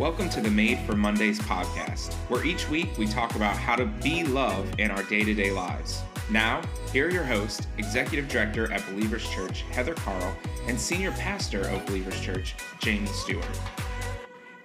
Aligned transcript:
Welcome 0.00 0.30
to 0.30 0.40
the 0.40 0.50
Made 0.50 0.78
for 0.86 0.96
Mondays 0.96 1.38
podcast, 1.40 2.14
where 2.30 2.42
each 2.42 2.66
week 2.70 2.96
we 2.96 3.06
talk 3.06 3.34
about 3.36 3.54
how 3.54 3.76
to 3.76 3.84
be 3.84 4.24
love 4.24 4.66
in 4.78 4.90
our 4.90 5.02
day 5.02 5.24
to 5.24 5.34
day 5.34 5.50
lives. 5.50 6.00
Now, 6.30 6.62
here 6.90 7.08
are 7.08 7.10
your 7.10 7.22
hosts, 7.22 7.66
Executive 7.76 8.26
Director 8.26 8.72
at 8.72 8.82
Believers 8.86 9.28
Church, 9.28 9.60
Heather 9.72 9.92
Carl, 9.92 10.34
and 10.66 10.80
Senior 10.80 11.10
Pastor 11.12 11.68
of 11.68 11.84
Believers 11.84 12.18
Church, 12.18 12.54
Jamie 12.78 13.08
Stewart. 13.08 13.44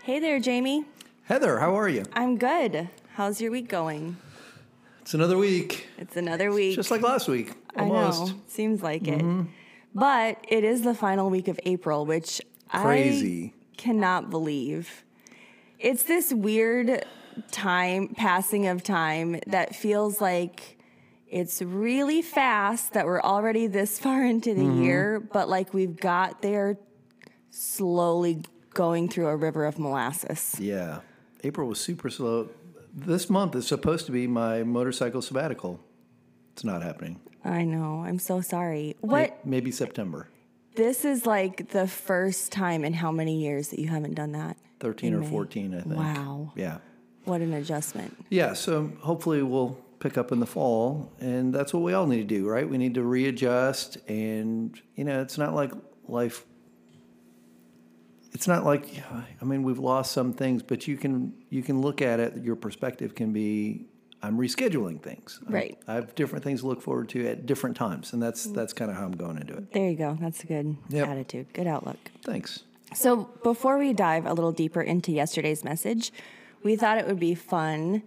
Hey 0.04 0.20
there, 0.20 0.40
Jamie. 0.40 0.86
Heather, 1.26 1.60
how 1.60 1.78
are 1.78 1.90
you? 1.90 2.06
I'm 2.14 2.38
good. 2.38 2.88
How's 3.16 3.42
your 3.42 3.52
week 3.52 3.68
going? 3.68 4.16
It's 5.02 5.16
another 5.16 5.38
week, 5.38 5.90
It's 5.98 6.16
another 6.16 6.54
week. 6.54 6.78
just 6.78 6.92
like 6.92 7.02
last 7.02 7.28
week. 7.28 7.52
Almost. 7.76 8.22
I 8.22 8.26
know. 8.28 8.40
Seems 8.48 8.82
like 8.82 9.06
it. 9.10 9.20
Mm-hmm. 9.20 9.50
But 9.94 10.46
it 10.48 10.64
is 10.64 10.84
the 10.84 10.96
final 10.96 11.30
week 11.30 11.50
of 11.50 11.60
April, 11.66 12.06
which 12.06 12.42
Crazy. 12.70 13.54
I 13.54 13.76
cannot 13.76 14.30
believe. 14.30 15.02
It's 15.86 16.02
this 16.02 16.34
weird 16.34 17.06
time, 17.52 18.16
passing 18.16 18.66
of 18.66 18.82
time, 18.82 19.40
that 19.46 19.76
feels 19.76 20.20
like 20.20 20.80
it's 21.28 21.62
really 21.62 22.24
fast 22.24 22.94
that 22.94 23.06
we're 23.06 23.22
already 23.22 23.68
this 23.68 24.00
far 24.06 24.26
into 24.26 24.56
the 24.56 24.64
mm-hmm. 24.64 24.82
year, 24.82 25.20
but 25.20 25.48
like 25.48 25.76
we've 25.76 25.96
got 25.96 26.42
there 26.42 26.80
slowly 27.52 28.42
going 28.74 29.10
through 29.10 29.28
a 29.28 29.36
river 29.36 29.64
of 29.64 29.78
molasses. 29.78 30.60
Yeah. 30.60 31.02
April 31.44 31.68
was 31.68 31.80
super 31.80 32.10
slow. 32.10 32.50
This 32.92 33.30
month 33.30 33.54
is 33.56 33.68
supposed 33.68 34.08
to 34.08 34.12
be 34.12 34.26
my 34.26 34.64
motorcycle 34.64 35.22
sabbatical. 35.22 35.80
It's 36.54 36.64
not 36.64 36.82
happening. 36.82 37.20
I 37.44 37.64
know. 37.64 38.04
I'm 38.04 38.18
so 38.18 38.42
sorry. 38.42 38.96
What? 39.02 39.46
Maybe 39.46 39.70
September. 39.70 40.30
This 40.76 41.06
is 41.06 41.26
like 41.26 41.70
the 41.70 41.88
first 41.88 42.52
time 42.52 42.84
in 42.84 42.94
how 42.94 43.12
many 43.12 43.42
years 43.42 43.70
that 43.70 43.80
you 43.80 43.88
haven't 43.88 44.16
done 44.16 44.34
that? 44.34 44.58
13 44.80 45.14
or 45.14 45.20
May. 45.22 45.30
14, 45.30 45.74
I 45.74 45.82
think. 45.82 45.96
Wow. 45.96 46.52
Yeah. 46.56 46.78
What 47.24 47.42
an 47.42 47.54
adjustment. 47.54 48.16
Yeah, 48.30 48.54
so 48.54 48.92
hopefully 49.00 49.42
we'll 49.42 49.78
pick 50.00 50.18
up 50.18 50.32
in 50.32 50.40
the 50.40 50.46
fall. 50.46 51.12
And 51.20 51.54
that's 51.54 51.74
what 51.74 51.82
we 51.82 51.94
all 51.94 52.06
need 52.06 52.28
to 52.28 52.36
do, 52.36 52.48
right? 52.48 52.70
We 52.70 52.78
need 52.78 52.94
to 52.96 53.04
readjust. 53.04 53.98
And, 54.08 54.80
you 54.96 55.04
know, 55.04 55.22
it's 55.22 55.38
not 55.38 55.56
like 55.56 55.72
life. 56.08 56.46
It's 58.34 58.48
not 58.50 58.66
like 58.66 58.86
I 59.42 59.46
mean 59.46 59.64
we've 59.64 59.80
lost 59.80 60.12
some 60.12 60.34
things, 60.34 60.62
but 60.62 60.90
you 60.90 60.98
can 60.98 61.34
you 61.50 61.64
can 61.64 61.80
look 61.80 62.02
at 62.02 62.20
it. 62.20 62.44
Your 62.44 62.58
perspective 62.58 63.16
can 63.16 63.32
be 63.32 63.88
I'm 64.22 64.38
rescheduling 64.38 65.02
things. 65.02 65.40
Right. 65.48 65.78
I 65.88 65.94
have 65.96 66.16
different 66.16 66.44
things 66.44 66.62
to 66.62 66.68
look 66.68 66.82
forward 66.82 67.10
to 67.10 67.28
at 67.28 67.46
different 67.46 67.76
times, 67.78 68.14
and 68.14 68.22
that's 68.22 68.46
that's 68.46 68.74
kind 68.74 68.90
of 68.90 68.98
how 68.98 69.06
I'm 69.06 69.16
going 69.16 69.38
into 69.38 69.54
it. 69.56 69.72
There 69.72 69.90
you 69.90 69.96
go. 69.98 70.18
That's 70.20 70.44
a 70.44 70.48
good 70.48 70.78
Yep. 70.90 71.08
attitude, 71.08 71.54
good 71.54 71.68
outlook. 71.68 71.98
Thanks. 72.24 72.64
So, 72.94 73.30
before 73.44 73.78
we 73.78 73.94
dive 73.94 74.26
a 74.26 74.34
little 74.34 74.52
deeper 74.52 74.82
into 74.82 75.12
yesterday's 75.12 75.64
message, 75.64 76.12
we 76.64 76.76
thought 76.76 76.98
it 76.98 77.06
would 77.08 77.20
be 77.20 77.36
fun 77.36 78.04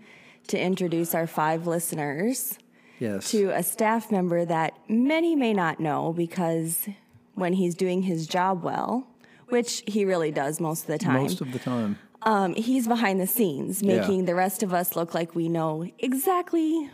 to 0.48 0.58
introduce 0.60 1.14
our 1.14 1.26
five 1.26 1.66
listeners 1.66 2.58
Yes. 2.98 3.30
to 3.32 3.50
a 3.50 3.62
staff 3.62 4.10
member 4.10 4.44
that 4.44 4.72
many 4.88 5.36
may 5.36 5.52
not 5.52 5.78
know 5.78 6.12
because 6.16 6.88
when 7.34 7.52
he's 7.52 7.74
doing 7.74 8.02
his 8.02 8.26
job 8.26 8.64
well, 8.64 9.06
which 9.50 9.82
he 9.86 10.04
really 10.04 10.30
does 10.32 10.58
most 10.60 10.82
of 10.82 10.86
the 10.88 10.98
time, 10.98 11.22
Most 11.22 11.40
of 11.40 11.52
the 11.52 11.58
time. 11.58 11.98
Um, 12.22 12.54
he's 12.54 12.86
behind 12.88 13.20
the 13.20 13.26
scenes, 13.26 13.82
Yeah. 13.82 14.00
making 14.00 14.24
the 14.24 14.34
rest 14.34 14.62
of 14.62 14.72
us 14.74 14.96
look 14.96 15.14
like 15.14 15.34
we 15.34 15.48
know 15.48 15.86
exactly 15.98 16.90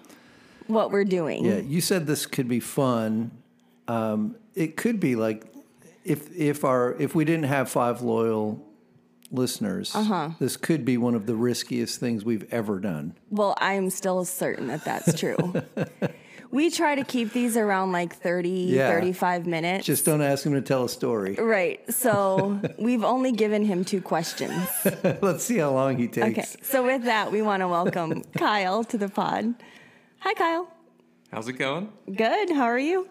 what 0.66 0.90
we're 0.90 1.04
doing. 1.04 1.44
Yeah, 1.44 1.58
you 1.58 1.80
said 1.80 2.06
this 2.06 2.26
could 2.26 2.48
be 2.48 2.60
fun. 2.60 3.30
Um, 3.88 4.36
it 4.54 4.76
could 4.76 5.00
be 5.00 5.16
like 5.16 5.44
if 6.04 6.34
if 6.36 6.64
our 6.64 6.94
if 6.98 7.14
we 7.14 7.24
didn't 7.24 7.44
have 7.46 7.68
five 7.70 8.02
loyal 8.02 8.62
listeners, 9.30 9.94
Uh-huh. 9.94 10.30
this 10.38 10.56
could 10.56 10.84
be 10.84 10.96
one 10.96 11.14
of 11.14 11.26
the 11.26 11.34
riskiest 11.34 11.98
things 11.98 12.24
we've 12.24 12.46
ever 12.52 12.78
done. 12.78 13.14
Well, 13.30 13.54
I'm 13.60 13.90
still 13.90 14.24
certain 14.24 14.68
that 14.68 14.84
that's 14.84 15.18
true. 15.18 15.36
we 16.54 16.70
try 16.70 16.94
to 16.94 17.02
keep 17.02 17.32
these 17.32 17.56
around 17.56 17.90
like 17.90 18.14
30, 18.14 18.48
Yeah. 18.48 18.88
35 18.88 19.44
minutes. 19.46 19.84
Just 19.84 20.06
don't 20.06 20.22
ask 20.22 20.46
him 20.46 20.52
to 20.54 20.62
tell 20.62 20.84
a 20.84 20.88
story. 20.88 21.34
right. 21.34 21.80
So 21.92 22.60
we've 22.78 23.02
only 23.02 23.32
given 23.32 23.64
him 23.64 23.84
two 23.84 24.00
questions. 24.00 24.66
Let's 25.20 25.42
see 25.42 25.58
how 25.58 25.72
long 25.72 25.98
he 25.98 26.06
takes. 26.06 26.38
Okay. 26.38 26.46
So 26.62 26.84
with 26.84 27.04
that, 27.04 27.32
we 27.32 27.42
want 27.42 27.60
to 27.62 27.68
welcome 27.68 28.22
Kyle 28.38 28.84
to 28.84 28.96
the 28.96 29.08
pod. 29.08 29.54
Hi, 30.20 30.32
Kyle. 30.34 30.68
How's 31.32 31.48
it 31.48 31.54
going? 31.54 31.92
Good. 32.14 32.50
How 32.50 32.64
are 32.66 32.78
you? 32.78 33.08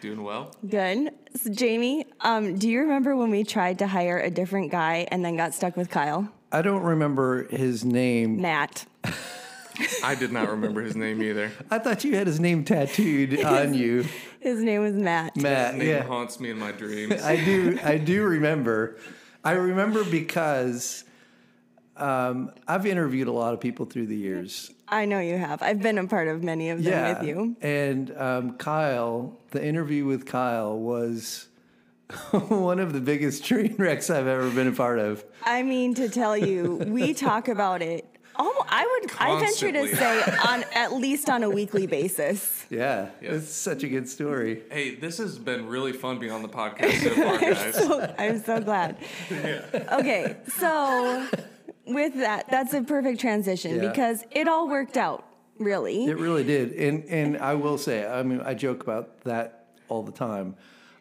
Doing 0.00 0.24
well? 0.24 0.50
Good. 0.68 1.12
So 1.36 1.52
Jamie, 1.52 2.06
um, 2.22 2.58
do 2.58 2.68
you 2.68 2.80
remember 2.80 3.14
when 3.14 3.30
we 3.30 3.44
tried 3.44 3.78
to 3.78 3.86
hire 3.86 4.18
a 4.18 4.28
different 4.30 4.72
guy 4.72 5.06
and 5.12 5.24
then 5.24 5.36
got 5.36 5.54
stuck 5.54 5.76
with 5.76 5.88
Kyle? 5.88 6.28
I 6.50 6.60
don't 6.62 6.82
remember 6.82 7.44
his 7.48 7.84
name. 7.84 8.42
Matt. 8.42 8.86
I 10.04 10.14
did 10.14 10.32
not 10.32 10.50
remember 10.50 10.82
his 10.82 10.96
name 10.96 11.22
either. 11.22 11.50
I 11.70 11.78
thought 11.78 12.04
you 12.04 12.14
had 12.16 12.26
his 12.26 12.40
name 12.40 12.64
tattooed 12.64 13.42
on 13.44 13.74
you, 13.74 14.04
His 14.40 14.60
name 14.60 14.82
was 14.82 14.94
Matt. 14.94 15.36
Matt. 15.36 15.74
His 15.74 15.80
name 15.82 15.88
Yeah, 15.88 16.02
haunts 16.04 16.40
me 16.40 16.50
in 16.50 16.58
my 16.58 16.72
dreams. 16.72 17.22
I 17.22 17.36
do. 17.42 17.78
I 17.82 17.98
do 17.98 18.22
remember. 18.24 18.98
I 19.44 19.52
remember 19.52 20.04
because 20.04 21.04
um, 21.96 22.50
I've 22.68 22.86
interviewed 22.86 23.28
a 23.28 23.32
lot 23.32 23.54
of 23.54 23.60
people 23.60 23.86
through 23.86 24.06
the 24.06 24.16
years. 24.16 24.70
I 24.88 25.06
know 25.06 25.20
you 25.20 25.38
have. 25.38 25.62
I've 25.62 25.80
been 25.80 25.96
a 25.98 26.06
part 26.06 26.28
of 26.28 26.42
many 26.44 26.70
of 26.70 26.82
them 26.82 27.16
with 27.18 27.26
you. 27.26 27.56
And 27.62 28.14
um, 28.16 28.56
Kyle, 28.58 29.38
the 29.50 29.64
interview 29.64 30.04
with 30.04 30.26
Kyle 30.26 30.78
was 30.78 31.48
one 32.48 32.78
of 32.78 32.92
the 32.92 33.00
biggest 33.00 33.44
train 33.44 33.74
wrecks 33.78 34.10
I've 34.10 34.26
ever 34.26 34.50
been 34.50 34.68
a 34.68 34.72
part 34.72 34.98
of. 34.98 35.24
I 35.44 35.62
mean, 35.62 35.94
to 35.94 36.08
tell 36.10 36.36
you, 36.36 36.76
we 36.86 37.14
talk 37.14 37.48
about 37.48 37.80
it. 37.80 38.06
Oh, 38.38 38.64
I 38.68 38.86
would. 39.02 39.12
I 39.18 39.38
venture 39.40 39.70
to 39.72 39.94
say 39.94 40.22
on 40.48 40.64
at 40.74 40.92
least 40.94 41.28
on 41.28 41.42
a 41.42 41.50
weekly 41.50 41.86
basis. 41.86 42.64
Yeah, 42.70 43.10
it's 43.20 43.48
such 43.52 43.82
a 43.82 43.88
good 43.88 44.08
story. 44.08 44.62
hey, 44.70 44.94
this 44.94 45.18
has 45.18 45.38
been 45.38 45.66
really 45.66 45.92
fun 45.92 46.18
being 46.18 46.32
on 46.32 46.42
the 46.42 46.48
podcast 46.48 47.02
so 47.02 47.10
far, 47.14 47.38
guys. 47.38 47.74
So 47.74 48.14
I'm 48.18 48.42
so 48.42 48.60
glad. 48.60 48.96
Okay, 49.92 50.36
so 50.58 51.26
with 51.86 52.14
that, 52.16 52.48
that's 52.50 52.72
a 52.74 52.82
perfect 52.82 53.20
transition 53.20 53.76
Yeah. 53.82 53.88
because 53.90 54.24
it 54.30 54.48
all 54.48 54.68
worked 54.68 54.96
out. 54.96 55.26
Really, 55.58 56.06
It 56.06 56.18
really 56.18 56.42
did. 56.44 56.72
And 56.72 57.04
and 57.04 57.36
I 57.38 57.54
will 57.54 57.78
say, 57.78 58.06
I 58.06 58.22
mean, 58.22 58.40
I 58.40 58.54
joke 58.54 58.82
about 58.82 59.20
that 59.22 59.66
all 59.88 60.02
the 60.02 60.10
time. 60.12 60.56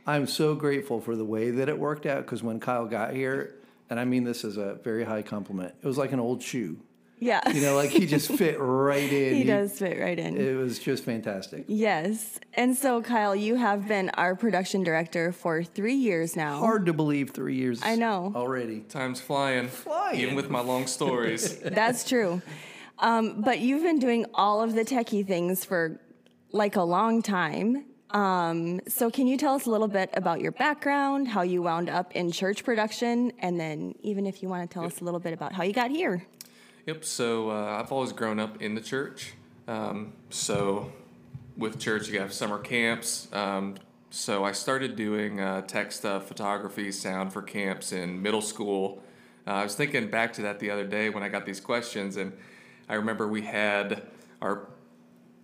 I'm 0.05 0.27
so 0.27 0.53
grateful 0.55 0.99
for 0.99 1.15
the 1.15 1.23
way 1.25 1.49
that 1.51 1.69
it 1.69 1.79
worked 1.79 2.05
out 2.05 2.25
because 2.25 2.43
when 2.43 2.59
Kyle 2.59 2.85
got 2.85 3.13
here, 3.13 3.55
and 3.89 3.99
I 3.99 4.05
mean 4.05 4.23
this 4.25 4.43
as 4.43 4.57
a 4.57 4.75
very 4.83 5.03
high 5.05 5.21
compliment, 5.21 5.73
it 5.81 5.87
was 5.87 5.97
like 5.97 6.11
an 6.11 6.19
old 6.19 6.43
shoe. 6.43 6.77
Yeah. 7.21 7.39
You 7.49 7.61
know, 7.61 7.75
like 7.75 7.91
he 7.91 8.05
just 8.07 8.29
fit 8.31 8.59
right 8.59 9.11
in. 9.13 9.35
he 9.35 9.43
does 9.43 9.77
fit 9.77 9.99
right 9.99 10.17
in. 10.19 10.35
It 10.35 10.55
was 10.55 10.79
just 10.79 11.05
fantastic. 11.05 11.65
yes, 11.67 12.39
and 12.55 12.75
so 12.75 13.01
Kyle, 13.01 13.35
you 13.35 13.55
have 13.55 13.87
been 13.87 14.09
our 14.15 14.35
production 14.35 14.83
director 14.83 15.31
for 15.31 15.63
three 15.63 15.93
years 15.95 16.35
now. 16.35 16.57
Hard 16.59 16.85
to 16.87 16.93
believe 16.93 17.29
three 17.29 17.55
years. 17.55 17.79
I 17.83 17.95
know. 17.95 18.33
already. 18.35 18.79
Time's 18.81 19.21
flying. 19.21 19.67
Flying. 19.69 20.19
Even 20.19 20.35
with 20.35 20.49
my 20.49 20.59
long 20.61 20.87
stories. 20.87 21.59
That's 21.63 22.03
true. 22.03 22.41
Um, 22.99 23.41
but 23.41 23.59
you've 23.59 23.83
been 23.83 23.99
doing 23.99 24.25
all 24.33 24.61
of 24.61 24.73
the 24.73 24.83
techie 24.83 25.25
things 25.25 25.63
for 25.63 25.99
like 26.51 26.75
a 26.75 26.83
long 26.83 27.21
time. 27.21 27.85
Um, 28.11 28.81
so 28.89 29.09
can 29.09 29.25
you 29.25 29.37
tell 29.37 29.55
us 29.55 29.67
a 29.67 29.69
little 29.69 29.87
bit 29.87 30.09
about 30.13 30.41
your 30.41 30.51
background, 30.51 31.29
how 31.29 31.43
you 31.43 31.61
wound 31.61 31.89
up 31.89 32.11
in 32.13 32.29
church 32.31 32.63
production, 32.65 33.31
and 33.39 33.57
then 33.59 33.95
even 34.01 34.27
if 34.27 34.43
you 34.43 34.49
want 34.49 34.69
to 34.69 34.73
tell 34.73 34.83
us 34.85 34.99
a 34.99 35.03
little 35.05 35.19
bit 35.19 35.31
about 35.33 35.53
how 35.53 35.63
you 35.63 35.71
got 35.71 35.91
here? 35.91 36.25
Yep. 36.87 37.05
So 37.05 37.51
uh, 37.51 37.79
I've 37.79 37.91
always 37.91 38.11
grown 38.11 38.39
up 38.39 38.61
in 38.61 38.73
the 38.73 38.81
church. 38.81 39.33
Um, 39.67 40.13
so 40.31 40.91
with 41.55 41.79
church, 41.79 42.07
you 42.07 42.19
have 42.19 42.33
summer 42.33 42.57
camps. 42.57 43.27
Um, 43.31 43.75
so 44.09 44.43
I 44.43 44.51
started 44.51 44.95
doing 44.95 45.39
uh, 45.39 45.61
tech 45.61 45.91
stuff, 45.91 46.27
photography, 46.27 46.91
sound 46.91 47.31
for 47.31 47.41
camps 47.41 47.91
in 47.91 48.21
middle 48.21 48.41
school. 48.41 49.03
Uh, 49.45 49.51
I 49.51 49.63
was 49.63 49.75
thinking 49.75 50.09
back 50.09 50.33
to 50.33 50.41
that 50.41 50.59
the 50.59 50.71
other 50.71 50.85
day 50.85 51.09
when 51.09 51.23
I 51.23 51.29
got 51.29 51.45
these 51.45 51.59
questions, 51.59 52.17
and 52.17 52.33
I 52.89 52.95
remember 52.95 53.27
we 53.27 53.43
had 53.43 54.03
our 54.41 54.67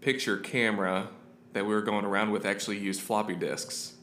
picture 0.01 0.37
camera 0.37 1.09
that 1.53 1.65
we 1.65 1.73
were 1.73 1.81
going 1.81 2.05
around 2.05 2.31
with 2.31 2.45
actually 2.45 2.77
used 2.77 3.01
floppy 3.01 3.35
disks. 3.35 3.93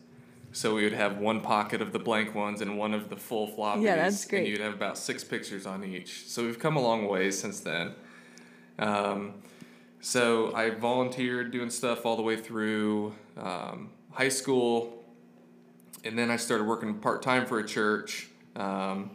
So 0.55 0.77
we 0.77 0.85
would 0.85 0.93
have 0.93 1.19
one 1.19 1.41
pocket 1.41 1.83
of 1.83 1.93
the 1.93 1.99
blank 1.99 2.33
ones 2.33 2.61
and 2.61 2.79
one 2.79 2.95
of 2.95 3.11
the 3.11 3.17
full 3.17 3.49
floppies. 3.49 3.83
Yeah, 3.83 3.97
that's 3.97 4.25
great. 4.25 4.45
And 4.45 4.49
you'd 4.49 4.61
have 4.61 4.73
about 4.73 4.97
six 4.97 5.25
pictures 5.25 5.67
on 5.67 5.83
each. 5.83 6.29
So 6.29 6.45
we've 6.45 6.61
come 6.61 6.77
a 6.77 6.81
long 6.81 7.09
ways 7.09 7.37
since 7.37 7.59
then. 7.59 7.93
Um, 8.79 9.35
so 10.01 10.55
I 10.55 10.71
volunteered 10.71 11.51
doing 11.51 11.71
stuff 11.71 12.07
all 12.07 12.15
the 12.15 12.23
way 12.23 12.37
through 12.37 13.15
um, 13.37 13.91
high 14.13 14.29
school, 14.29 15.03
and 16.05 16.17
then 16.17 16.31
I 16.31 16.37
started 16.37 16.69
working 16.69 16.95
part 17.01 17.21
time 17.21 17.47
for 17.47 17.59
a 17.59 17.67
church. 17.67 18.29
Um, 18.55 19.11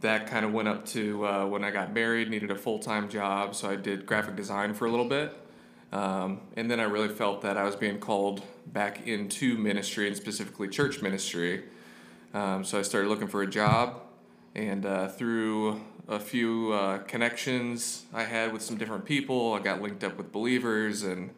that 0.00 0.26
kind 0.26 0.44
of 0.44 0.52
went 0.52 0.66
up 0.66 0.84
to 0.86 1.24
uh, 1.26 1.46
when 1.46 1.62
I 1.62 1.70
got 1.70 1.94
married, 1.94 2.28
needed 2.28 2.50
a 2.50 2.56
full 2.56 2.80
time 2.80 3.08
job, 3.08 3.54
so 3.54 3.70
I 3.70 3.76
did 3.76 4.04
graphic 4.04 4.34
design 4.34 4.74
for 4.74 4.86
a 4.86 4.90
little 4.90 5.08
bit. 5.08 5.32
Um, 5.96 6.42
and 6.58 6.70
then 6.70 6.78
I 6.78 6.82
really 6.82 7.08
felt 7.08 7.40
that 7.40 7.56
I 7.56 7.64
was 7.64 7.74
being 7.74 7.98
called 7.98 8.42
back 8.66 9.06
into 9.06 9.56
ministry 9.56 10.06
and 10.06 10.14
specifically 10.14 10.68
church 10.68 11.00
ministry. 11.00 11.62
Um, 12.34 12.64
so 12.64 12.78
I 12.78 12.82
started 12.82 13.08
looking 13.08 13.28
for 13.28 13.40
a 13.40 13.46
job, 13.46 14.02
and 14.54 14.84
uh, 14.84 15.08
through 15.08 15.80
a 16.06 16.20
few 16.20 16.72
uh, 16.74 16.98
connections 16.98 18.04
I 18.12 18.24
had 18.24 18.52
with 18.52 18.60
some 18.60 18.76
different 18.76 19.06
people, 19.06 19.54
I 19.54 19.60
got 19.60 19.80
linked 19.80 20.04
up 20.04 20.18
with 20.18 20.32
believers, 20.32 21.02
and 21.02 21.30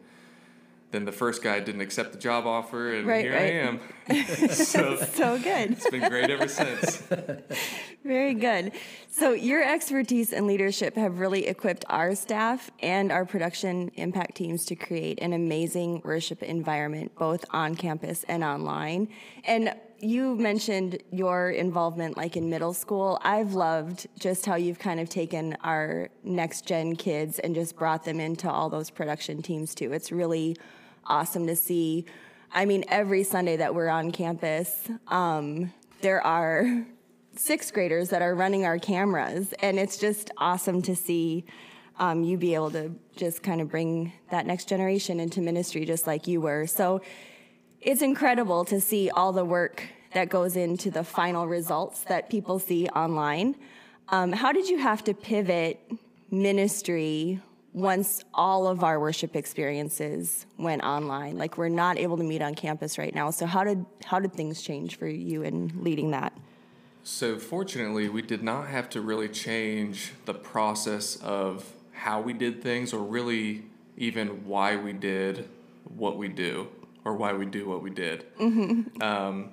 then 0.91 1.05
the 1.05 1.11
first 1.11 1.43
guy 1.43 1.59
didn't 1.59 1.81
accept 1.81 2.11
the 2.13 2.17
job 2.17 2.45
offer, 2.47 2.93
and 2.95 3.07
Right, 3.07 3.23
here 3.25 3.33
right. 3.33 3.41
I 3.41 3.55
am. 3.67 3.79
so 4.49 4.95
So 4.97 5.37
good. 5.37 5.71
it's 5.73 5.89
been 5.89 6.07
great 6.09 6.29
ever 6.29 6.47
since. 6.47 6.97
Very 8.03 8.33
good. 8.33 8.71
So, 9.11 9.31
your 9.33 9.63
expertise 9.63 10.33
and 10.33 10.47
leadership 10.47 10.95
have 10.95 11.19
really 11.19 11.47
equipped 11.47 11.85
our 11.89 12.15
staff 12.15 12.71
and 12.81 13.11
our 13.11 13.25
production 13.25 13.91
impact 13.95 14.35
teams 14.35 14.65
to 14.65 14.75
create 14.75 15.19
an 15.21 15.33
amazing 15.33 16.01
worship 16.03 16.41
environment, 16.41 17.11
both 17.17 17.45
on 17.51 17.75
campus 17.75 18.23
and 18.27 18.43
online. 18.43 19.09
And 19.43 19.73
you 19.99 20.35
mentioned 20.37 21.03
your 21.11 21.49
involvement 21.49 22.15
like 22.15 22.37
in 22.37 22.49
middle 22.49 22.73
school. 22.73 23.19
I've 23.21 23.53
loved 23.53 24.07
just 24.17 24.45
how 24.45 24.55
you've 24.55 24.79
kind 24.79 24.99
of 25.01 25.09
taken 25.09 25.57
our 25.63 26.09
next 26.23 26.65
gen 26.65 26.95
kids 26.95 27.37
and 27.39 27.53
just 27.53 27.75
brought 27.75 28.05
them 28.05 28.19
into 28.21 28.49
all 28.49 28.69
those 28.69 28.89
production 28.89 29.41
teams 29.41 29.75
too. 29.75 29.91
It's 29.91 30.09
really 30.11 30.55
awesome 31.09 31.47
to 31.47 31.55
see. 31.55 32.05
I 32.51 32.65
mean, 32.65 32.85
every 32.87 33.23
Sunday 33.23 33.57
that 33.57 33.75
we're 33.75 33.89
on 33.89 34.11
campus, 34.11 34.89
um, 35.07 35.73
there 36.01 36.25
are 36.25 36.85
sixth 37.35 37.73
graders 37.73 38.09
that 38.09 38.21
are 38.21 38.35
running 38.35 38.65
our 38.65 38.79
cameras, 38.79 39.53
and 39.59 39.79
it's 39.79 39.97
just 39.97 40.31
awesome 40.37 40.81
to 40.83 40.95
see 40.95 41.45
um, 41.97 42.23
you 42.23 42.37
be 42.37 42.53
able 42.55 42.71
to 42.71 42.91
just 43.15 43.43
kind 43.43 43.59
of 43.61 43.69
bring 43.69 44.13
that 44.31 44.45
next 44.45 44.69
generation 44.69 45.19
into 45.19 45.41
ministry 45.41 45.85
just 45.85 46.07
like 46.07 46.27
you 46.27 46.39
were. 46.41 46.65
So 46.65 47.01
it's 47.81 48.01
incredible 48.01 48.65
to 48.65 48.79
see 48.79 49.09
all 49.09 49.31
the 49.31 49.45
work 49.45 49.83
that 50.13 50.29
goes 50.29 50.55
into 50.55 50.89
the 50.89 51.03
final 51.03 51.47
results 51.47 52.01
that 52.05 52.29
people 52.29 52.59
see 52.59 52.87
online. 52.89 53.55
Um, 54.09 54.31
how 54.31 54.51
did 54.51 54.69
you 54.69 54.79
have 54.79 55.03
to 55.03 55.13
pivot 55.13 55.79
ministry 56.31 57.41
once 57.73 58.23
all 58.33 58.67
of 58.67 58.83
our 58.83 58.99
worship 58.99 59.35
experiences 59.35 60.45
went 60.57 60.83
online? 60.83 61.37
Like 61.37 61.57
we're 61.57 61.69
not 61.69 61.97
able 61.97 62.17
to 62.17 62.23
meet 62.23 62.41
on 62.41 62.55
campus 62.55 62.97
right 62.97 63.13
now. 63.13 63.31
So 63.31 63.45
how 63.45 63.63
did 63.63 63.85
how 64.05 64.19
did 64.19 64.33
things 64.33 64.61
change 64.61 64.97
for 64.97 65.07
you 65.07 65.43
in 65.43 65.71
leading 65.83 66.11
that? 66.11 66.33
So, 67.03 67.39
fortunately, 67.39 68.09
we 68.09 68.21
did 68.21 68.43
not 68.43 68.67
have 68.67 68.89
to 68.91 69.01
really 69.01 69.29
change 69.29 70.11
the 70.25 70.33
process 70.33 71.15
of 71.15 71.73
how 71.91 72.21
we 72.21 72.33
did 72.33 72.61
things 72.61 72.93
or 72.93 72.99
really 72.99 73.63
even 73.97 74.45
why 74.45 74.75
we 74.75 74.93
did 74.93 75.47
what 75.83 76.17
we 76.17 76.27
do 76.27 76.67
or 77.03 77.15
why 77.15 77.33
we 77.33 77.45
do 77.45 77.67
what 77.67 77.81
we 77.81 77.89
did. 77.89 78.25
Um, 79.01 79.51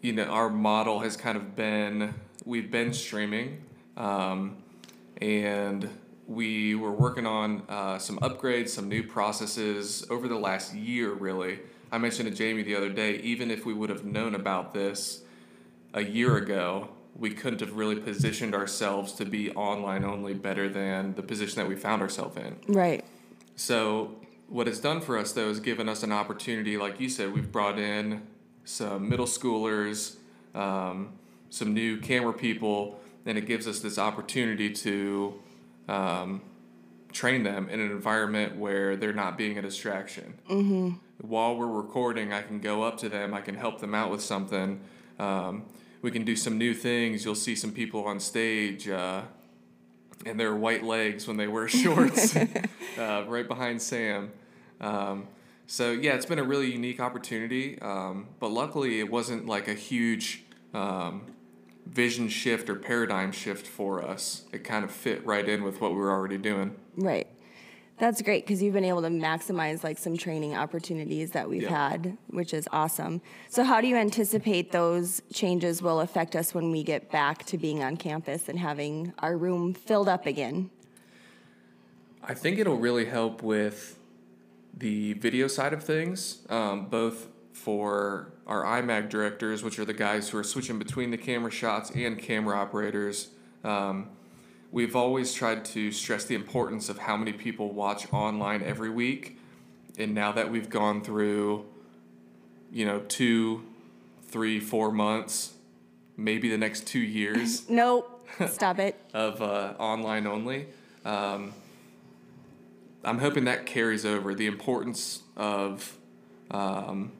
you 0.00 0.12
know, 0.12 0.24
our 0.24 0.50
model 0.50 1.00
has 1.00 1.16
kind 1.16 1.36
of 1.36 1.56
been 1.56 2.14
we've 2.44 2.70
been 2.70 2.92
streaming 2.92 3.62
um, 3.96 4.58
and 5.20 5.88
we 6.26 6.74
were 6.74 6.92
working 6.92 7.26
on 7.26 7.62
uh, 7.68 7.98
some 7.98 8.18
upgrades, 8.20 8.70
some 8.70 8.88
new 8.88 9.02
processes 9.02 10.06
over 10.10 10.28
the 10.28 10.38
last 10.38 10.74
year, 10.74 11.12
really. 11.12 11.60
I 11.92 11.98
mentioned 11.98 12.28
to 12.28 12.34
Jamie 12.34 12.62
the 12.62 12.74
other 12.76 12.88
day, 12.88 13.16
even 13.18 13.50
if 13.50 13.66
we 13.66 13.74
would 13.74 13.90
have 13.90 14.04
known 14.04 14.34
about 14.34 14.74
this 14.74 15.22
a 15.92 16.02
year 16.02 16.36
ago, 16.36 16.88
we 17.16 17.30
couldn't 17.30 17.60
have 17.60 17.74
really 17.74 17.96
positioned 17.96 18.54
ourselves 18.54 19.12
to 19.12 19.24
be 19.24 19.50
online 19.52 20.04
only 20.04 20.34
better 20.34 20.68
than 20.68 21.14
the 21.14 21.22
position 21.22 21.56
that 21.56 21.68
we 21.68 21.76
found 21.76 22.02
ourselves 22.02 22.36
in. 22.36 22.56
Right. 22.66 23.04
So, 23.54 24.16
what 24.48 24.66
it's 24.66 24.80
done 24.80 25.00
for 25.00 25.16
us 25.16 25.32
though 25.32 25.48
is 25.48 25.60
given 25.60 25.88
us 25.88 26.02
an 26.02 26.12
opportunity, 26.12 26.76
like 26.76 27.00
you 27.00 27.08
said, 27.08 27.32
we've 27.32 27.52
brought 27.52 27.78
in 27.78 28.22
some 28.64 29.08
middle 29.08 29.26
schoolers, 29.26 30.16
um, 30.54 31.12
some 31.50 31.72
new 31.72 31.98
camera 31.98 32.32
people, 32.32 33.00
and 33.24 33.38
it 33.38 33.46
gives 33.46 33.68
us 33.68 33.80
this 33.80 33.98
opportunity 33.98 34.70
to 34.70 35.40
um, 35.88 36.42
train 37.12 37.42
them 37.42 37.68
in 37.68 37.80
an 37.80 37.90
environment 37.90 38.56
where 38.56 38.96
they're 38.96 39.12
not 39.12 39.38
being 39.38 39.58
a 39.58 39.62
distraction. 39.62 40.34
Mm-hmm. 40.50 40.90
While 41.26 41.56
we're 41.56 41.66
recording, 41.66 42.32
I 42.32 42.42
can 42.42 42.60
go 42.60 42.82
up 42.82 42.98
to 42.98 43.08
them, 43.08 43.34
I 43.34 43.40
can 43.40 43.54
help 43.54 43.80
them 43.80 43.94
out 43.94 44.10
with 44.10 44.22
something. 44.22 44.80
Um, 45.18 45.64
we 46.02 46.10
can 46.10 46.24
do 46.24 46.36
some 46.36 46.58
new 46.58 46.74
things. 46.74 47.24
You'll 47.24 47.34
see 47.34 47.54
some 47.54 47.72
people 47.72 48.04
on 48.04 48.20
stage. 48.20 48.88
Uh, 48.88 49.22
and 50.26 50.38
their 50.38 50.54
white 50.54 50.82
legs 50.82 51.26
when 51.26 51.36
they 51.36 51.48
wear 51.48 51.68
shorts, 51.82 52.36
uh, 52.98 53.24
right 53.26 53.46
behind 53.46 53.80
Sam. 53.80 54.32
Um, 54.80 55.28
so 55.66 55.92
yeah, 55.92 56.14
it's 56.14 56.26
been 56.26 56.38
a 56.38 56.44
really 56.44 56.70
unique 56.70 57.00
opportunity, 57.00 57.78
um, 57.80 58.28
but 58.38 58.50
luckily 58.50 59.00
it 59.00 59.10
wasn't 59.10 59.46
like 59.46 59.68
a 59.68 59.74
huge 59.74 60.44
um, 60.74 61.22
vision 61.86 62.28
shift 62.28 62.68
or 62.68 62.74
paradigm 62.74 63.32
shift 63.32 63.66
for 63.66 64.02
us. 64.02 64.44
It 64.52 64.64
kind 64.64 64.84
of 64.84 64.90
fit 64.90 65.24
right 65.26 65.48
in 65.48 65.62
with 65.62 65.80
what 65.80 65.92
we 65.92 65.98
were 65.98 66.10
already 66.10 66.38
doing. 66.38 66.74
Right. 66.96 67.26
That's 67.96 68.22
great 68.22 68.44
because 68.44 68.60
you've 68.60 68.74
been 68.74 68.84
able 68.84 69.02
to 69.02 69.08
maximize 69.08 69.84
like 69.84 69.98
some 69.98 70.16
training 70.16 70.56
opportunities 70.56 71.30
that 71.30 71.48
we've 71.48 71.68
had, 71.68 72.16
which 72.26 72.52
is 72.52 72.68
awesome. 72.72 73.20
So 73.48 73.62
how 73.62 73.80
do 73.80 73.86
you 73.86 73.96
anticipate 73.96 74.72
those 74.72 75.22
changes 75.32 75.80
will 75.80 76.00
affect 76.00 76.34
us 76.34 76.52
when 76.52 76.72
we 76.72 76.82
get 76.82 77.10
back 77.12 77.44
to 77.46 77.58
being 77.58 77.84
on 77.84 77.96
campus 77.96 78.48
and 78.48 78.58
having 78.58 79.12
our 79.20 79.36
room 79.36 79.74
filled 79.74 80.08
up 80.08 80.26
again? 80.26 80.70
I 82.22 82.34
think 82.34 82.58
it'll 82.58 82.78
really 82.78 83.04
help 83.04 83.42
with 83.42 83.96
the 84.76 85.12
video 85.12 85.46
side 85.46 85.72
of 85.72 85.84
things, 85.84 86.38
um, 86.48 86.86
both 86.86 87.28
for 87.54 88.32
our 88.48 88.64
IMAG 88.64 89.08
directors, 89.08 89.62
which 89.62 89.78
are 89.78 89.84
the 89.84 89.94
guys 89.94 90.28
who 90.28 90.36
are 90.36 90.44
switching 90.44 90.78
between 90.78 91.10
the 91.10 91.16
camera 91.16 91.50
shots 91.50 91.90
and 91.90 92.18
camera 92.18 92.58
operators. 92.58 93.28
Um, 93.62 94.10
we've 94.72 94.96
always 94.96 95.32
tried 95.32 95.64
to 95.66 95.92
stress 95.92 96.24
the 96.24 96.34
importance 96.34 96.88
of 96.88 96.98
how 96.98 97.16
many 97.16 97.32
people 97.32 97.72
watch 97.72 98.12
online 98.12 98.62
every 98.62 98.90
week. 98.90 99.38
And 99.96 100.14
now 100.14 100.32
that 100.32 100.50
we've 100.50 100.68
gone 100.68 101.00
through, 101.00 101.64
you 102.72 102.84
know, 102.84 102.98
two, 103.08 103.62
three, 104.26 104.58
four 104.58 104.90
months, 104.90 105.54
maybe 106.16 106.50
the 106.50 106.58
next 106.58 106.88
two 106.88 106.98
years 106.98 107.66
Nope. 107.70 108.28
Stop 108.48 108.80
it. 108.80 109.00
of 109.14 109.40
uh, 109.40 109.74
online 109.78 110.26
only. 110.26 110.66
Um, 111.04 111.52
I'm 113.04 113.18
hoping 113.18 113.44
that 113.44 113.64
carries 113.64 114.04
over 114.04 114.34
the 114.34 114.46
importance 114.46 115.22
of 115.36 115.96
um, 116.50 117.12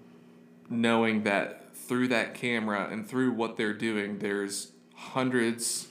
knowing 0.69 1.25
that 1.25 1.76
through 1.76 2.08
that 2.08 2.34
camera 2.34 2.88
and 2.90 3.06
through 3.06 3.32
what 3.32 3.56
they're 3.56 3.75
doing, 3.75 4.19
there's 4.19 4.72
hundreds, 4.94 5.88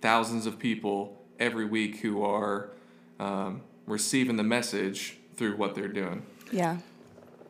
thousands 0.00 0.46
of 0.46 0.58
people 0.58 1.22
every 1.38 1.64
week 1.64 1.98
who 1.98 2.22
are 2.22 2.70
um, 3.18 3.62
receiving 3.86 4.36
the 4.36 4.42
message 4.42 5.18
through 5.34 5.56
what 5.56 5.74
they're 5.74 5.88
doing. 5.88 6.22
Yeah. 6.52 6.78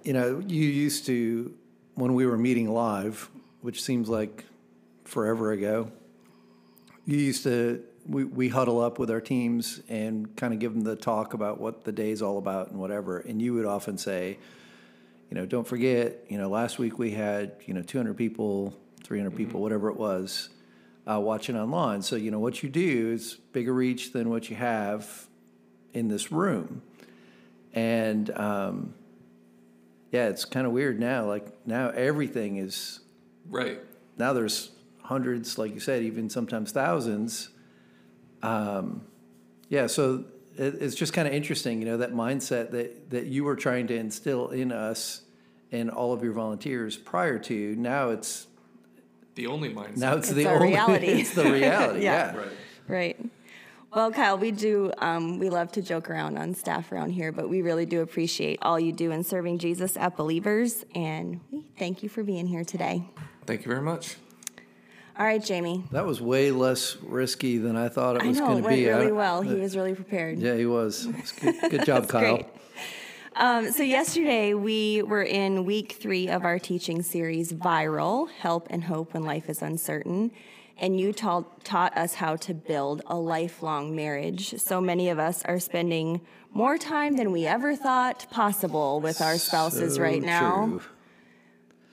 You 0.05 0.13
know, 0.13 0.43
you 0.47 0.65
used 0.65 1.07
to, 1.07 1.55
when 1.95 2.15
we 2.15 2.25
were 2.25 2.39
meeting 2.39 2.71
live, 2.73 3.29
which 3.61 3.83
seems 3.83 4.09
like 4.09 4.45
forever 5.05 5.53
ago, 5.53 5.91
you 7.05 7.19
used 7.19 7.43
to, 7.43 7.83
we, 8.07 8.25
we 8.25 8.49
huddle 8.49 8.81
up 8.81 8.99
with 8.99 9.11
our 9.11 9.21
teams 9.21 9.81
and 9.89 10.35
kind 10.37 10.55
of 10.55 10.61
give 10.61 10.73
them 10.73 10.83
the 10.83 10.97
talk 10.97 11.35
about 11.35 11.61
what 11.61 11.85
the 11.85 11.93
day's 11.93 12.23
all 12.23 12.39
about 12.39 12.71
and 12.71 12.79
whatever. 12.79 13.19
And 13.19 13.43
you 13.43 13.53
would 13.55 13.67
often 13.67 13.99
say, 13.99 14.39
you 15.31 15.37
know, 15.37 15.47
don't 15.47 15.67
forget, 15.67 16.25
you 16.29 16.37
know, 16.39 16.49
last 16.49 16.79
week 16.79 16.99
we 16.99 17.13
had, 17.13 17.53
you 17.65 17.73
know, 17.73 17.83
200 17.83 18.17
people, 18.17 18.77
300 19.05 19.37
people, 19.37 19.61
whatever 19.61 19.89
it 19.89 19.97
was, 19.97 20.49
uh, 21.11 21.21
watching 21.21 21.57
online. 21.57 22.03
So, 22.03 22.17
you 22.17 22.31
know, 22.31 22.41
what 22.41 22.63
you 22.63 22.69
do 22.69 23.13
is 23.13 23.35
bigger 23.53 23.73
reach 23.73 24.13
than 24.13 24.29
what 24.29 24.51
you 24.51 24.57
have 24.57 25.29
in 25.95 26.09
this 26.09 26.33
room. 26.33 26.83
And, 27.73 28.31
um, 28.37 28.95
yeah, 30.11 30.27
it's 30.29 30.45
kind 30.45 30.67
of 30.67 30.73
weird 30.73 30.99
now. 30.99 31.25
Like 31.27 31.47
now 31.67 31.91
everything 31.91 32.57
is 32.57 33.01
Right. 33.49 33.81
now 34.19 34.33
there's 34.33 34.73
hundreds, 35.03 35.59
like 35.59 35.73
you 35.73 35.81
said, 35.81 36.03
even 36.03 36.29
sometimes 36.29 36.73
thousands. 36.73 37.51
Um, 38.43 39.03
yeah, 39.69 39.87
so 39.87 40.25
it's 40.67 40.95
just 40.95 41.13
kind 41.13 41.27
of 41.27 41.35
interesting, 41.35 41.81
you 41.81 41.87
know, 41.87 41.97
that 41.99 42.13
mindset 42.13 42.71
that 42.73 43.11
that 43.11 43.27
you 43.27 43.45
were 43.45 43.57
trying 43.57 43.87
to 43.89 43.95
instill 43.97 44.49
in 44.51 44.73
us 44.73 45.23
and 45.73 45.91
all 45.91 46.13
of 46.13 46.23
your 46.23 46.33
volunteers 46.33 46.97
prior 46.97 47.39
to. 47.39 47.75
Now 47.77 48.11
it's 48.11 48.47
The 49.37 49.47
only 49.47 49.71
mindset. 49.73 49.97
now 49.99 50.17
it's, 50.17 50.29
It's 50.29 50.37
the 50.37 50.47
only 50.51 50.69
reality. 50.75 51.07
it's 51.07 51.35
the 51.35 51.45
reality. 51.45 52.01
Yeah. 52.03 52.33
yeah. 52.33 52.37
right. 52.37 52.49
Right. 52.89 53.31
Well, 53.95 54.13
Kyle, 54.13 54.39
we 54.39 54.53
do, 54.53 54.93
um, 54.99 55.39
we 55.41 55.51
love 55.51 55.73
to 55.73 55.83
joke 55.83 56.11
around 56.11 56.39
on 56.39 56.55
staff 56.55 56.93
around 56.93 57.11
here, 57.11 57.33
but 57.33 57.49
we 57.49 57.61
really 57.61 57.87
do 57.87 58.03
appreciate 58.03 58.61
all 58.63 58.79
you 58.79 58.93
do 58.93 59.11
in 59.11 59.25
serving 59.25 59.59
Jesus 59.59 59.97
at 59.97 60.17
Believers, 60.17 60.85
and 60.95 61.41
we 61.51 61.65
thank 61.77 62.03
you 62.05 62.09
for 62.09 62.23
being 62.23 62.47
here 62.47 62.63
today. 62.65 63.03
Thank 63.47 63.65
you 63.65 63.69
very 63.69 63.83
much. 63.83 64.15
All 65.21 65.27
right, 65.27 65.45
Jamie. 65.45 65.85
That 65.91 66.07
was 66.07 66.23
way 66.23 66.51
less 66.51 66.97
risky 67.03 67.59
than 67.59 67.77
I 67.77 67.91
thought 67.91 68.17
it 68.17 68.27
was 68.27 68.41
going 68.41 68.63
to 68.63 68.69
be. 68.71 68.89
I 68.91 68.95
really 68.95 69.09
don't- 69.09 69.17
well. 69.17 69.43
He 69.43 69.53
was 69.55 69.77
really 69.77 69.95
prepared. 69.95 70.39
Yeah, 70.39 70.55
he 70.57 70.65
was. 70.65 71.05
It's 71.19 71.33
good, 71.33 71.57
good 71.71 71.85
job, 71.85 72.09
Kyle. 72.09 72.37
Great. 72.37 72.47
Um, 73.37 73.71
so, 73.71 73.83
yesterday 73.83 74.55
we 74.55 75.03
were 75.03 75.23
in 75.23 75.67
week 75.67 75.93
three 76.01 76.29
of 76.31 76.47
our 76.47 76.59
teaching 76.59 77.03
series, 77.03 77.53
Viral 77.53 78.31
Help 78.31 78.69
and 78.71 78.85
Hope 78.85 79.13
When 79.13 79.23
Life 79.23 79.51
is 79.51 79.61
Uncertain. 79.61 80.31
And 80.79 80.99
you 80.99 81.13
taught, 81.13 81.65
taught 81.67 81.95
us 81.99 82.15
how 82.15 82.37
to 82.37 82.55
build 82.55 83.03
a 83.07 83.17
lifelong 83.17 83.95
marriage. 83.95 84.55
So 84.59 84.81
many 84.81 85.11
of 85.11 85.19
us 85.19 85.45
are 85.45 85.61
spending 85.61 86.23
more 86.55 86.79
time 86.79 87.19
than 87.19 87.31
we 87.31 87.47
ever 87.47 87.77
thought 87.77 88.27
possible 88.31 89.03
with 89.03 89.21
our 89.21 89.37
spouses 89.37 89.97
So 89.97 90.01
right 90.01 90.23
now. 90.23 90.81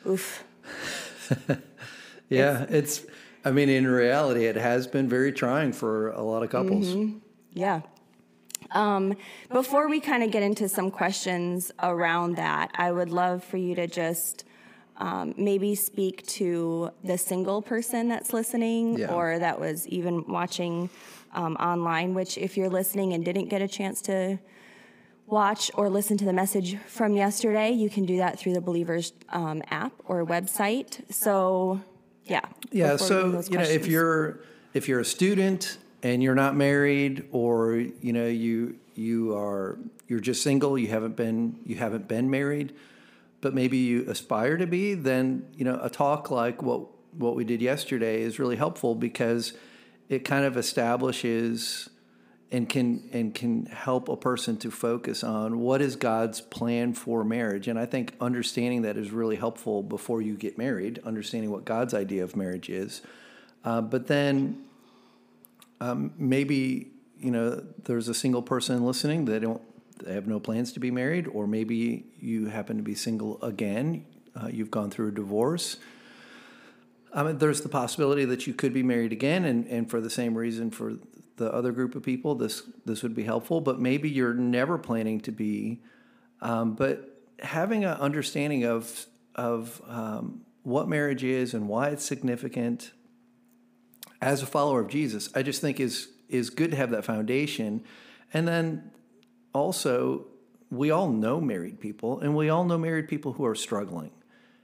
true. 0.04 0.14
Oof. 0.14 0.46
Yeah, 2.30 2.66
it's. 2.70 3.06
I 3.46 3.52
mean, 3.52 3.70
in 3.70 3.88
reality, 3.88 4.46
it 4.46 4.56
has 4.56 4.88
been 4.88 5.08
very 5.08 5.32
trying 5.32 5.72
for 5.72 6.10
a 6.12 6.22
lot 6.22 6.44
of 6.44 6.50
couples. 6.50 6.96
Yeah. 7.54 7.82
Um, 8.72 9.16
before 9.50 9.88
we 9.88 10.00
kind 10.02 10.24
of 10.24 10.32
get 10.32 10.44
into 10.44 10.68
some 10.68 10.92
questions 10.92 11.72
around 11.82 12.36
that, 12.36 12.72
I 12.76 12.92
would 12.92 13.10
love 13.10 13.44
for 13.44 13.58
you 13.58 13.76
to 13.76 13.88
just 13.88 14.44
um, 14.98 15.34
maybe 15.38 15.76
speak 15.76 16.26
to 16.28 16.90
the 17.04 17.18
single 17.18 17.62
person 17.62 18.08
that's 18.10 18.34
listening 18.34 18.98
Yeah. 18.98 19.14
or 19.14 19.40
that 19.40 19.60
was 19.60 19.88
even 19.88 20.26
watching 20.28 20.90
um, 21.34 21.56
online, 21.58 22.14
which, 22.14 22.38
if 22.38 22.58
you're 22.58 22.70
listening 22.70 23.14
and 23.14 23.24
didn't 23.24 23.48
get 23.48 23.62
a 23.62 23.68
chance 23.68 24.02
to 24.04 24.40
watch 25.28 25.70
or 25.76 25.90
listen 25.90 26.18
to 26.18 26.26
the 26.26 26.34
message 26.34 26.78
from 26.88 27.16
yesterday, 27.16 27.70
you 27.72 27.90
can 27.90 28.06
do 28.06 28.18
that 28.18 28.40
through 28.40 28.54
the 28.54 28.62
Believers 28.62 29.14
um, 29.30 29.62
app 29.70 29.92
or 30.06 30.26
website. 30.26 31.02
So, 31.14 31.80
yeah. 32.28 32.42
Yeah, 32.72 32.94
before 32.94 33.24
we 33.26 33.32
get 33.32 33.46
so 33.46 33.52
you 33.52 33.58
know, 33.58 33.64
if 33.64 33.88
you're 33.88 34.40
if 34.74 34.88
you're 34.88 35.00
a 35.00 35.06
student 35.06 35.78
and 36.04 36.22
you're 36.22 36.36
not 36.36 36.56
married, 36.56 37.28
or 37.32 37.76
you 37.76 38.14
know 38.14 38.28
you 38.28 38.78
you 38.96 39.36
are 39.36 39.78
you're 40.08 40.20
just 40.20 40.42
single, 40.42 40.78
you 40.78 40.88
haven't 40.88 41.16
been 41.16 41.60
you 41.66 41.76
haven't 41.76 42.08
been 42.08 42.30
married, 42.30 42.74
but 43.42 43.54
maybe 43.54 43.78
you 43.78 44.06
aspire 44.10 44.58
to 44.58 44.68
be, 44.68 44.94
then 44.94 45.48
you 45.56 45.66
know 45.66 45.80
a 45.82 45.90
talk 45.90 46.30
like 46.32 46.62
what 46.62 46.88
what 47.18 47.36
we 47.36 47.44
did 47.44 47.62
yesterday 47.62 48.22
is 48.22 48.40
really 48.40 48.56
helpful 48.56 48.96
because 48.96 49.54
it 50.10 50.20
kind 50.24 50.46
of 50.46 50.58
establishes 50.58 51.90
and 52.52 52.70
can 52.70 53.10
and 53.12 53.36
can 53.36 53.66
help 53.66 54.08
a 54.08 54.16
person 54.16 54.58
to 54.58 54.72
focus 54.72 55.24
on 55.24 55.60
what 55.60 55.82
is 55.82 55.96
God's 55.96 56.40
plan 56.40 56.94
for 56.94 57.24
marriage. 57.24 57.68
And 57.68 57.78
I 57.78 57.86
think 57.86 58.14
understanding 58.22 58.84
that 58.84 58.98
is 58.98 59.12
really 59.12 59.36
helpful 59.36 59.84
before 59.84 60.22
you 60.22 60.36
get 60.36 60.58
married, 60.58 61.00
understanding 61.06 61.52
what 61.52 61.66
God's 61.66 61.94
idea 61.94 62.24
of 62.24 62.36
marriage 62.36 62.70
is. 62.70 63.02
Uh, 63.66 63.82
but 63.82 64.08
then 64.08 64.64
um, 65.82 66.14
maybe 66.18 66.92
you 67.20 67.32
know 67.32 67.64
there's 67.84 68.08
a 68.08 68.14
single 68.14 68.42
person 68.42 68.86
listening 68.86 69.26
that 69.26 69.42
don't 69.42 69.62
they 70.04 70.14
have 70.14 70.28
no 70.28 70.40
plans 70.40 70.72
to 70.74 70.80
be 70.80 70.92
married, 70.92 71.28
or 71.28 71.48
maybe 71.48 72.06
you 72.20 72.48
happen 72.48 72.78
to 72.78 72.84
be 72.84 72.96
single 72.96 73.44
again. 73.44 74.06
Uh, 74.36 74.48
you've 74.48 74.72
gone 74.72 74.92
through 74.92 75.08
a 75.08 75.12
divorce. 75.12 75.78
I 77.14 77.24
mean, 77.24 77.40
there's 77.40 77.62
the 77.62 77.70
possibility 77.70 78.26
that 78.26 78.46
you 78.46 78.54
could 78.54 78.74
be 78.74 78.84
married 78.84 79.12
again, 79.12 79.44
and, 79.46 79.66
and 79.68 79.90
for 79.90 80.00
the 80.00 80.10
same 80.10 80.38
reason 80.38 80.70
for 80.70 80.98
the 81.38 81.52
other 81.54 81.72
group 81.72 81.96
of 81.96 82.04
people, 82.04 82.36
this 82.36 82.64
this 82.86 83.04
would 83.04 83.16
be 83.16 83.24
helpful. 83.24 83.62
But 83.62 83.80
maybe 83.80 84.10
you're 84.10 84.34
never 84.34 84.78
planning 84.78 85.20
to 85.22 85.32
be. 85.32 85.82
Um, 86.42 86.76
but 86.76 87.22
having 87.40 87.86
an 87.86 87.98
understanding 87.98 88.66
of 88.66 89.06
of 89.36 89.82
um, 89.88 90.42
what 90.64 90.90
marriage 90.90 91.24
is 91.24 91.54
and 91.54 91.68
why 91.68 91.90
it's 91.90 92.04
significant 92.04 92.92
as 94.22 94.42
a 94.42 94.46
follower 94.46 94.82
of 94.82 94.90
Jesus, 94.90 95.30
I 95.36 95.44
just 95.44 95.62
think 95.62 95.80
is 95.80 96.10
is 96.28 96.50
good 96.50 96.72
to 96.72 96.78
have 96.78 96.92
that 96.92 97.06
foundation. 97.06 97.84
And 98.34 98.48
then 98.48 98.92
also, 99.54 100.26
we 100.70 100.92
all 100.92 101.10
know 101.10 101.40
married 101.40 101.80
people, 101.80 102.20
and 102.20 102.36
we 102.36 102.50
all 102.50 102.66
know 102.66 102.78
married 102.78 103.08
people 103.08 103.34
who 103.34 103.46
are 103.46 103.56
struggling. 103.56 104.12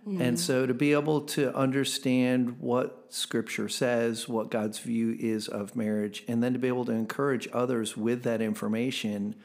And 0.05 0.38
so 0.38 0.65
to 0.65 0.74
be 0.74 0.91
able 0.91 1.22
to 1.22 1.55
understand 1.55 2.60
what 2.60 3.05
scripture 3.10 3.69
says, 3.69 4.27
what 4.27 4.51
God's 4.51 4.79
view 4.79 5.15
is 5.17 5.48
of 5.48 5.75
marriage, 5.77 6.24
and 6.27 6.43
then 6.43 6.51
to 6.53 6.60
be 6.60 6.67
able 6.67 6.83
to 6.86 6.91
encourage 6.91 7.48
others 7.53 7.95
with 7.95 8.24
that 8.24 8.41
information, 8.41 9.36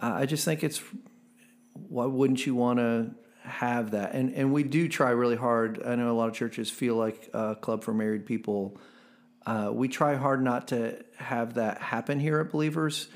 uh, 0.00 0.12
I 0.14 0.26
just 0.26 0.44
think 0.44 0.62
it's 0.62 0.80
why 1.72 2.06
wouldn't 2.06 2.46
you 2.46 2.54
want 2.54 2.78
to 2.78 3.10
have 3.42 3.90
that? 3.92 4.14
And 4.14 4.32
and 4.34 4.52
we 4.52 4.62
do 4.62 4.88
try 4.88 5.10
really 5.10 5.36
hard. 5.36 5.82
I 5.84 5.96
know 5.96 6.12
a 6.12 6.16
lot 6.16 6.28
of 6.28 6.34
churches 6.34 6.70
feel 6.70 6.94
like 6.94 7.30
a 7.32 7.56
club 7.56 7.82
for 7.82 7.92
married 7.92 8.24
people. 8.24 8.78
Uh, 9.46 9.70
we 9.72 9.88
try 9.88 10.14
hard 10.14 10.42
not 10.44 10.68
to 10.68 11.02
have 11.16 11.54
that 11.54 11.80
happen 11.80 12.20
here 12.20 12.38
at 12.38 12.50
Believers. 12.50 13.08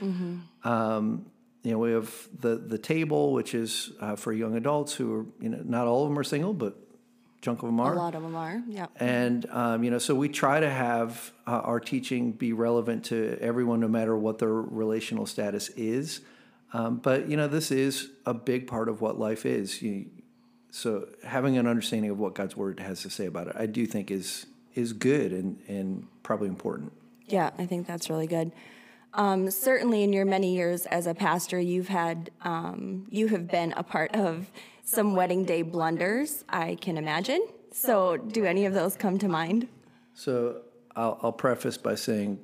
Um, 0.65 1.27
you 1.63 1.73
know, 1.73 1.79
we 1.79 1.93
have 1.93 2.29
the 2.41 2.57
the 2.57 2.79
table, 2.79 3.33
which 3.33 3.55
is 3.55 3.93
uh, 4.01 4.17
for 4.17 4.33
young 4.33 4.57
adults 4.57 4.95
who 4.95 5.15
are, 5.15 5.27
you 5.41 5.49
know, 5.49 5.61
not 5.65 5.87
all 5.87 6.03
of 6.03 6.11
them 6.11 6.19
are 6.19 6.25
single, 6.25 6.53
but 6.53 6.73
a 6.73 7.41
chunk 7.41 7.63
of 7.63 7.69
them 7.69 7.79
are. 7.79 7.95
a 7.95 7.97
lot 7.97 8.15
of 8.15 8.23
them 8.23 8.35
are. 8.35 8.63
Yeah. 8.67 8.87
And 8.97 9.47
um, 9.51 9.85
you 9.85 9.91
know, 9.91 9.99
so 9.99 10.15
we 10.15 10.29
try 10.29 10.59
to 10.59 10.69
have 10.69 11.33
uh, 11.47 11.61
our 11.61 11.79
teaching 11.79 12.33
be 12.33 12.53
relevant 12.53 13.05
to 13.07 13.39
everyone, 13.41 13.81
no 13.81 13.89
matter 13.89 14.17
what 14.17 14.39
their 14.39 14.53
relational 14.53 15.27
status 15.27 15.69
is. 15.71 16.21
Um, 16.73 16.97
but 16.97 17.29
you 17.29 17.37
know, 17.37 17.49
this 17.49 17.71
is 17.71 18.11
a 18.27 18.35
big 18.35 18.67
part 18.67 18.89
of 18.89 19.01
what 19.01 19.19
life 19.19 19.47
is. 19.47 19.83
You, 19.83 20.07
so 20.71 21.07
having 21.23 21.59
an 21.59 21.69
understanding 21.69 22.11
of 22.11 22.19
what 22.19 22.35
God's 22.35 22.57
word 22.57 22.81
has 22.81 23.03
to 23.03 23.11
say 23.11 23.27
about 23.27 23.47
it, 23.49 23.57
I 23.57 23.67
do 23.67 23.87
think 23.87 24.11
is 24.11 24.47
is 24.75 24.93
good 24.93 25.33
and 25.33 25.61
and 25.69 26.09
probably 26.25 26.49
important. 26.49 26.93
Yeah, 27.29 27.51
I 27.57 27.67
think 27.67 27.87
that's 27.87 28.11
really 28.11 28.27
good. 28.27 28.51
Um, 29.15 29.51
certainly, 29.51 30.03
in 30.03 30.13
your 30.13 30.25
many 30.25 30.55
years 30.55 30.87
as 30.87 31.07
a 31.07 31.15
pastor, 31.15 31.61
you've 31.61 31.89
had 31.89 32.31
um, 32.43 33.07
you 33.11 33.29
have 33.29 33.49
been 33.49 33.73
a 33.77 33.83
part 33.83 34.15
of 34.15 34.51
some 34.85 35.15
wedding 35.15 35.45
day 35.45 35.63
blunders. 35.63 36.45
I 36.49 36.77
can 36.81 36.97
imagine. 36.97 37.47
So, 37.73 38.17
do 38.17 38.45
any 38.45 38.65
of 38.67 38.75
those 38.75 38.97
come 38.97 39.19
to 39.19 39.29
mind? 39.29 39.69
So 40.15 40.63
I'll, 40.95 41.19
I'll 41.23 41.33
preface 41.33 41.77
by 41.79 41.95
saying 41.95 42.39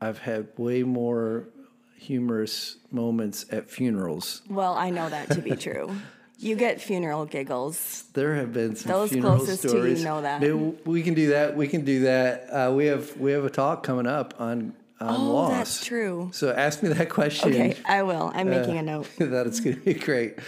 I've 0.00 0.18
had 0.18 0.48
way 0.58 0.82
more 0.82 1.48
humorous 1.96 2.76
moments 2.90 3.46
at 3.50 3.70
funerals. 3.70 4.42
Well, 4.50 4.74
I 4.74 4.90
know 4.90 5.08
that 5.08 5.30
to 5.30 5.40
be 5.40 5.56
true. 5.56 5.94
You 6.38 6.56
get 6.56 6.80
funeral 6.80 7.24
giggles. 7.24 8.02
There 8.14 8.34
have 8.34 8.52
been 8.52 8.74
some 8.74 8.90
Those 8.90 9.10
funeral 9.12 9.36
closest 9.36 9.62
to 9.62 9.68
you 9.68 9.74
stories. 9.74 10.04
know 10.04 10.22
that. 10.22 10.40
Maybe 10.40 10.54
we 10.84 11.04
can 11.04 11.14
do 11.14 11.28
that. 11.28 11.54
We 11.56 11.68
can 11.68 11.84
do 11.84 12.00
that. 12.00 12.48
Uh, 12.50 12.72
we 12.72 12.86
have 12.86 13.16
we 13.16 13.30
have 13.30 13.44
a 13.44 13.50
talk 13.50 13.84
coming 13.84 14.08
up 14.08 14.34
on 14.40 14.72
on 15.02 15.20
Oh, 15.20 15.32
loss. 15.32 15.52
that's 15.52 15.84
true. 15.84 16.30
So 16.32 16.50
ask 16.52 16.82
me 16.82 16.88
that 16.90 17.08
question. 17.20 17.48
Okay, 17.50 17.76
I 17.84 18.02
will. 18.02 18.30
I'm 18.34 18.48
making 18.50 18.78
a 18.78 18.82
note. 18.82 19.08
that 19.18 19.46
it's 19.46 19.60
going 19.60 19.76
to 19.76 19.82
be 19.82 19.94
great. 19.94 20.38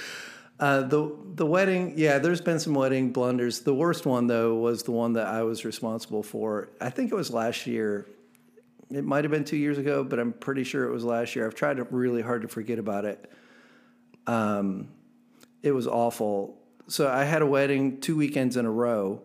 Uh, 0.60 0.82
the 0.82 1.14
the 1.34 1.44
wedding, 1.46 1.94
yeah. 1.96 2.18
There's 2.18 2.40
been 2.40 2.60
some 2.60 2.74
wedding 2.74 3.12
blunders. 3.12 3.60
The 3.60 3.74
worst 3.74 4.06
one 4.06 4.28
though 4.28 4.54
was 4.54 4.84
the 4.84 4.92
one 4.92 5.14
that 5.14 5.26
I 5.26 5.42
was 5.42 5.64
responsible 5.64 6.22
for. 6.22 6.68
I 6.80 6.90
think 6.90 7.10
it 7.10 7.14
was 7.14 7.32
last 7.32 7.66
year. 7.66 8.06
It 8.90 9.02
might 9.04 9.24
have 9.24 9.30
been 9.32 9.44
two 9.44 9.56
years 9.56 9.78
ago, 9.78 10.04
but 10.04 10.18
I'm 10.20 10.32
pretty 10.32 10.62
sure 10.62 10.84
it 10.84 10.92
was 10.92 11.04
last 11.04 11.34
year. 11.34 11.46
I've 11.46 11.54
tried 11.56 11.78
really 11.92 12.22
hard 12.22 12.42
to 12.42 12.48
forget 12.48 12.78
about 12.78 13.04
it. 13.04 13.28
Um, 14.26 14.88
it 15.62 15.72
was 15.72 15.86
awful. 15.86 16.58
So 16.86 17.08
I 17.08 17.24
had 17.24 17.42
a 17.42 17.46
wedding 17.46 18.00
two 18.00 18.16
weekends 18.16 18.56
in 18.56 18.66
a 18.66 18.70
row, 18.70 19.22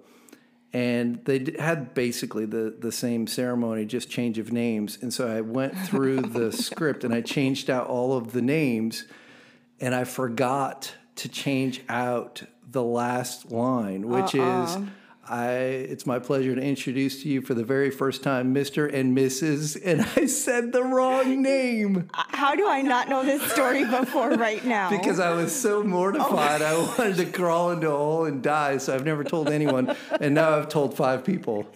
and 0.72 1.24
they 1.26 1.56
had 1.58 1.94
basically 1.94 2.46
the 2.46 2.76
the 2.78 2.92
same 2.92 3.28
ceremony, 3.28 3.86
just 3.86 4.10
change 4.10 4.38
of 4.38 4.52
names. 4.52 4.98
And 5.02 5.14
so 5.14 5.28
I 5.28 5.42
went 5.42 5.78
through 5.78 6.22
the 6.22 6.52
script 6.52 7.04
and 7.04 7.14
I 7.14 7.22
changed 7.22 7.70
out 7.70 7.88
all 7.88 8.16
of 8.16 8.32
the 8.32 8.42
names, 8.42 9.06
and 9.80 9.96
I 9.96 10.04
forgot 10.04 10.94
to 11.18 11.30
change 11.30 11.82
out 11.90 12.44
the 12.70 12.84
last 12.84 13.52
line, 13.52 14.08
which 14.08 14.36
is. 14.36 14.42
Uh-uh. 14.42 14.86
I, 15.30 15.52
it's 15.52 16.08
my 16.08 16.18
pleasure 16.18 16.56
to 16.56 16.62
introduce 16.62 17.22
to 17.22 17.30
you 17.30 17.42
for 17.42 17.54
the 17.54 17.64
very 17.64 17.92
first 17.92 18.24
time, 18.24 18.54
Mr. 18.54 18.92
and 18.92 19.16
Mrs. 19.16 19.80
And 19.86 20.02
I 20.16 20.26
said 20.26 20.72
the 20.72 20.84
wrong 20.84 21.44
name. 21.44 22.10
Uh, 22.16 22.24
how 22.30 22.56
do 22.56 22.68
I 22.68 22.82
not 22.82 23.10
know 23.10 23.24
this 23.24 23.44
story 23.52 23.86
before 23.86 24.32
right 24.32 24.66
now? 24.66 24.90
Because 24.90 25.20
I 25.20 25.34
was 25.34 25.54
so 25.54 25.84
mortified, 25.84 26.64
I 26.64 26.72
oh. 26.74 26.96
wanted 26.98 27.18
to 27.18 27.26
crawl 27.26 27.70
into 27.70 27.92
a 27.92 27.96
hole 27.96 28.26
and 28.26 28.42
die. 28.42 28.78
So 28.78 28.96
I've 28.96 29.06
never 29.06 29.24
told 29.24 29.50
anyone, 29.50 29.96
and 30.20 30.34
now 30.34 30.58
I've 30.58 30.68
told 30.68 30.98
five 30.98 31.24
people. 31.24 31.68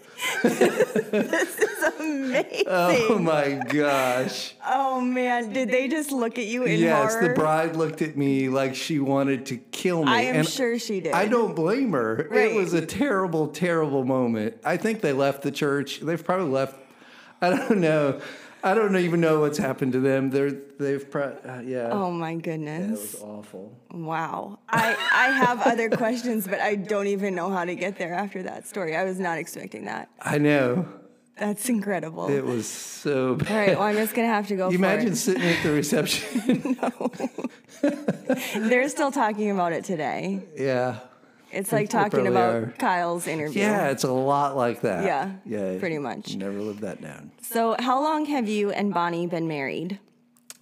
This 0.41 1.59
is 1.59 1.83
oh, 1.83 1.93
amazing. 1.99 2.65
Oh 2.67 3.19
my 3.19 3.61
gosh! 3.67 4.55
Oh 4.65 5.01
man, 5.01 5.51
did 5.51 5.69
they 5.69 5.87
just 5.87 6.11
look 6.11 6.37
at 6.37 6.45
you 6.45 6.63
in 6.63 6.79
yes, 6.79 7.13
horror? 7.13 7.27
the 7.27 7.33
bride 7.33 7.75
looked 7.75 8.01
at 8.01 8.15
me 8.15 8.49
like 8.49 8.75
she 8.75 8.99
wanted 8.99 9.45
to 9.47 9.57
kill 9.57 10.05
me. 10.05 10.11
I 10.11 10.21
am 10.21 10.35
and 10.37 10.47
sure 10.47 10.79
she 10.79 11.01
did. 11.01 11.13
I 11.13 11.27
don't 11.27 11.55
blame 11.55 11.91
her. 11.91 12.27
Right. 12.29 12.51
It 12.51 12.55
was 12.55 12.73
a 12.73 12.85
terrible, 12.85 13.42
terrible 13.47 14.03
moment. 14.05 14.57
I 14.63 14.77
think 14.77 15.01
they 15.01 15.13
left 15.13 15.41
the 15.43 15.51
church. 15.51 15.99
They've 15.99 16.23
probably 16.23 16.49
left. 16.51 16.77
I 17.41 17.49
don't 17.49 17.79
know. 17.79 18.21
I 18.65 18.73
don't 18.73 18.95
even 18.95 19.19
know 19.19 19.41
what's 19.41 19.57
happened 19.57 19.91
to 19.91 19.99
them. 19.99 20.29
They're 20.29 20.51
they've 20.51 21.09
pro- 21.11 21.37
uh, 21.45 21.61
yeah. 21.65 21.89
Oh 21.91 22.11
my 22.11 22.35
goodness. 22.35 23.11
That 23.11 23.21
was 23.21 23.21
awful. 23.21 23.77
Wow. 23.91 24.59
I, 24.69 24.95
I 25.11 25.31
have 25.31 25.59
other 25.63 25.89
questions, 25.89 26.47
but 26.47 26.61
I 26.61 26.75
don't 26.75 27.07
even 27.07 27.35
know 27.35 27.49
how 27.49 27.65
to 27.65 27.75
get 27.75 27.97
there 27.97 28.13
after 28.13 28.41
that 28.43 28.65
story. 28.65 28.95
I 28.95 29.03
was 29.03 29.19
not 29.19 29.37
expecting 29.37 29.83
that. 29.85 30.07
I 30.21 30.37
know. 30.37 30.87
That's 31.37 31.67
incredible. 31.67 32.29
It 32.29 32.45
was 32.45 32.67
so 32.67 33.35
bad. 33.35 33.51
All 33.51 33.57
right, 33.57 33.69
well, 33.77 33.81
I'm 33.87 33.95
just 33.95 34.13
gonna 34.15 34.27
have 34.27 34.47
to 34.47 34.55
go. 34.55 34.69
you 34.69 34.77
imagine 34.77 35.13
it. 35.13 35.15
sitting 35.17 35.43
at 35.43 35.61
the 35.63 35.71
reception? 35.71 36.77
No. 36.81 37.11
They're 38.69 38.87
still 38.87 39.11
talking 39.11 39.51
about 39.51 39.73
it 39.73 39.83
today. 39.83 40.41
yeah. 40.55 40.99
It's 41.53 41.71
like 41.71 41.89
talking 41.89 42.27
about 42.27 42.55
are. 42.55 42.73
Kyle's 42.77 43.27
interview. 43.27 43.61
Yeah, 43.61 43.89
it's 43.89 44.03
a 44.03 44.11
lot 44.11 44.55
like 44.57 44.81
that. 44.81 45.05
Yeah, 45.05 45.31
Yeah. 45.45 45.79
pretty 45.79 45.97
much. 45.99 46.35
Never 46.35 46.59
lived 46.59 46.81
that 46.81 47.01
down. 47.01 47.31
So, 47.41 47.75
how 47.79 48.01
long 48.01 48.25
have 48.25 48.47
you 48.49 48.71
and 48.71 48.93
Bonnie 48.93 49.27
been 49.27 49.47
married? 49.47 49.99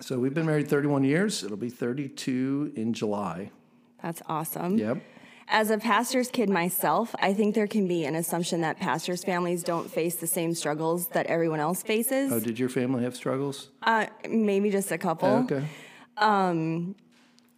So 0.02 0.18
we've 0.20 0.34
been 0.34 0.46
married 0.48 0.68
31 0.68 1.04
years. 1.04 1.44
It'll 1.44 1.58
be 1.58 1.70
32 1.70 2.74
in 2.76 2.94
July. 2.94 3.52
That's 4.02 4.22
awesome. 4.28 4.78
Yep. 4.78 4.98
As 5.48 5.70
a 5.70 5.78
pastor's 5.78 6.30
kid 6.32 6.50
myself, 6.50 7.14
I 7.20 7.34
think 7.34 7.56
there 7.56 7.68
can 7.68 7.88
be 7.88 8.06
an 8.06 8.16
assumption 8.16 8.62
that 8.62 8.80
pastors' 8.80 9.24
families 9.24 9.64
don't 9.64 9.92
face 9.92 10.16
the 10.16 10.26
same 10.28 10.56
struggles 10.56 11.10
that 11.10 11.26
everyone 11.28 11.60
else 11.60 11.84
faces. 11.84 12.32
Oh, 12.32 12.40
did 12.40 12.58
your 12.58 12.70
family 12.70 13.04
have 13.04 13.16
struggles? 13.16 13.70
Uh, 13.84 14.06
maybe 14.30 14.70
just 14.72 14.92
a 14.92 14.98
couple. 14.98 15.30
Okay. 15.30 15.64
Um, 16.18 16.96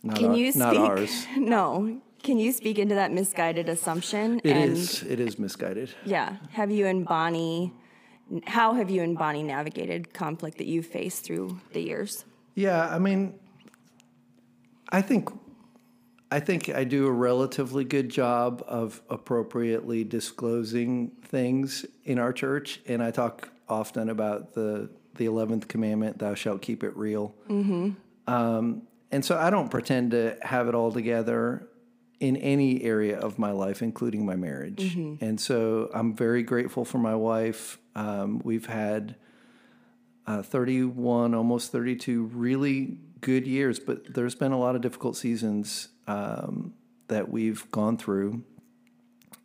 not 0.01 0.17
Can 0.17 0.31
our- 0.31 0.35
you 0.37 0.51
speak? 0.51 0.59
Not 0.59 0.75
ours. 0.77 1.27
No. 1.37 2.01
Can 2.23 2.39
you 2.39 2.53
speak 2.53 2.79
into 2.79 2.95
that 2.95 3.11
misguided 3.11 3.67
assumption? 3.67 4.39
It 4.45 4.55
and 4.55 4.71
is. 4.71 5.03
It 5.03 5.19
is 5.19 5.37
misguided. 5.37 5.93
yeah, 6.05 6.37
have 6.51 6.71
you 6.71 6.87
and 6.87 7.05
Bonnie? 7.05 7.73
How 8.47 8.73
have 8.73 8.89
you 8.89 9.03
and 9.03 9.17
Bonnie 9.17 9.43
navigated 9.43 10.13
conflict 10.13 10.57
that 10.57 10.65
you've 10.65 10.85
faced 10.85 11.25
through 11.25 11.59
the 11.73 11.81
years? 11.81 12.23
Yeah, 12.55 12.87
I 12.87 12.97
mean, 12.97 13.37
I 14.89 15.01
think, 15.01 15.29
I 16.31 16.39
think 16.39 16.69
I 16.69 16.85
do 16.85 17.07
a 17.07 17.11
relatively 17.11 17.83
good 17.83 18.07
job 18.09 18.63
of 18.67 19.01
appropriately 19.09 20.05
disclosing 20.05 21.09
things 21.23 21.85
in 22.05 22.19
our 22.19 22.31
church, 22.31 22.79
and 22.87 23.03
I 23.03 23.11
talk 23.11 23.49
often 23.67 24.09
about 24.09 24.53
the 24.53 24.89
the 25.15 25.25
eleventh 25.25 25.67
commandment: 25.67 26.19
"Thou 26.19 26.35
shalt 26.35 26.61
keep 26.61 26.85
it 26.85 26.95
real." 26.95 27.35
Mm-hmm. 27.49 27.91
Um, 28.33 28.83
and 29.11 29.25
so 29.25 29.37
I 29.37 29.49
don't 29.49 29.69
pretend 29.69 30.11
to 30.11 30.37
have 30.41 30.69
it 30.69 30.73
all 30.73 30.91
together 30.91 31.67
in 32.23 32.37
any 32.37 32.81
area 32.83 33.19
of 33.19 33.37
my 33.37 33.51
life, 33.51 33.81
including 33.81 34.25
my 34.25 34.37
marriage. 34.37 34.95
And 35.19 35.41
so 35.41 35.89
I'm 35.93 36.15
very 36.15 36.41
grateful 36.41 36.85
for 36.85 36.97
my 36.97 37.15
wife. 37.15 37.77
Um, 37.95 38.39
we've 38.45 38.65
had 38.65 39.17
uh, 40.25 40.41
31, 40.41 41.35
almost 41.35 41.73
32 41.73 42.23
really 42.27 42.97
good 43.19 43.45
years, 43.45 43.77
but 43.77 44.13
there's 44.13 44.35
been 44.35 44.53
a 44.53 44.57
lot 44.57 44.73
of 44.73 44.81
difficult 44.81 45.17
seasons 45.17 45.89
um, 46.07 46.73
that 47.09 47.27
we've 47.29 47.69
gone 47.71 47.97
through. 47.97 48.45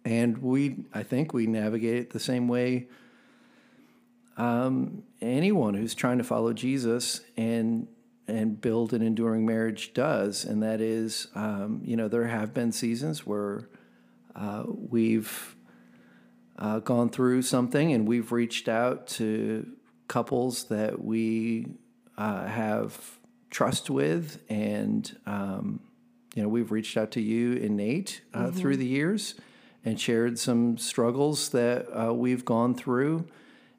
And 0.05 0.39
we, 0.39 0.85
I 0.95 1.03
think 1.03 1.35
we 1.35 1.49
navigate 1.49 1.97
it 1.97 2.11
the 2.11 2.21
same 2.21 2.47
way 2.47 2.87
um, 4.37 5.03
anyone 5.21 5.75
who's 5.75 5.97
trying 5.97 6.19
to 6.19 6.25
follow 6.25 6.53
Jesus 6.53 7.23
and 7.37 7.89
and 8.29 8.61
build 8.61 8.93
an 8.93 9.03
enduring 9.03 9.47
marriage 9.47 9.95
does, 9.95 10.45
and 10.45 10.63
that 10.63 10.81
is, 10.81 11.29
um, 11.35 11.81
you 11.85 11.97
know, 11.97 12.09
there 12.09 12.27
have 12.27 12.53
been 12.53 12.71
seasons 12.71 13.27
where 13.27 13.69
uh, 14.37 14.65
we've 14.67 15.57
uh, 16.59 16.81
gone 16.81 17.09
through 17.09 17.43
something 17.43 17.93
and 17.93 18.07
we've 18.07 18.31
reached 18.31 18.69
out 18.69 19.07
to 19.07 19.67
couples 20.09 20.65
that 20.65 21.03
we 21.03 21.67
uh, 22.17 22.47
have 22.47 23.19
trust 23.51 23.89
with, 23.89 24.43
and 24.49 25.17
um, 25.27 25.81
you 26.35 26.43
know, 26.43 26.49
we've 26.49 26.71
reached 26.71 26.97
out 26.97 27.11
to 27.13 27.21
you 27.21 27.53
and 27.57 27.77
Nate 27.77 28.21
uh, 28.35 28.51
through 28.51 28.77
the 28.77 28.87
years 28.87 29.35
and 29.85 29.99
shared 29.99 30.39
some 30.39 30.77
struggles 30.77 31.49
that 31.51 31.87
uh, 31.93 32.13
we've 32.13 32.45
gone 32.45 32.75
through 32.75 33.27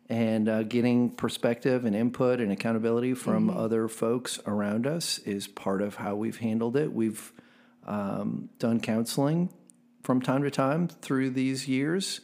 and 0.10 0.50
uh, 0.50 0.64
getting 0.64 1.12
perspective 1.12 1.86
and 1.86 1.96
input 1.96 2.40
and 2.40 2.52
accountability 2.52 3.14
from 3.14 3.50
other 3.50 3.88
folks 3.88 4.40
around 4.48 4.88
us 4.88 5.20
is 5.20 5.48
part 5.48 5.84
of 5.84 5.96
how 5.96 6.16
we've 6.16 6.38
handled 6.38 6.76
it. 6.76 6.92
We've 6.92 7.32
um, 7.86 8.50
done 8.58 8.80
counseling 8.80 9.54
from 10.04 10.20
time 10.22 10.42
to 10.44 10.50
time 10.50 10.88
through 10.88 11.30
these 11.30 11.68
years, 11.68 12.22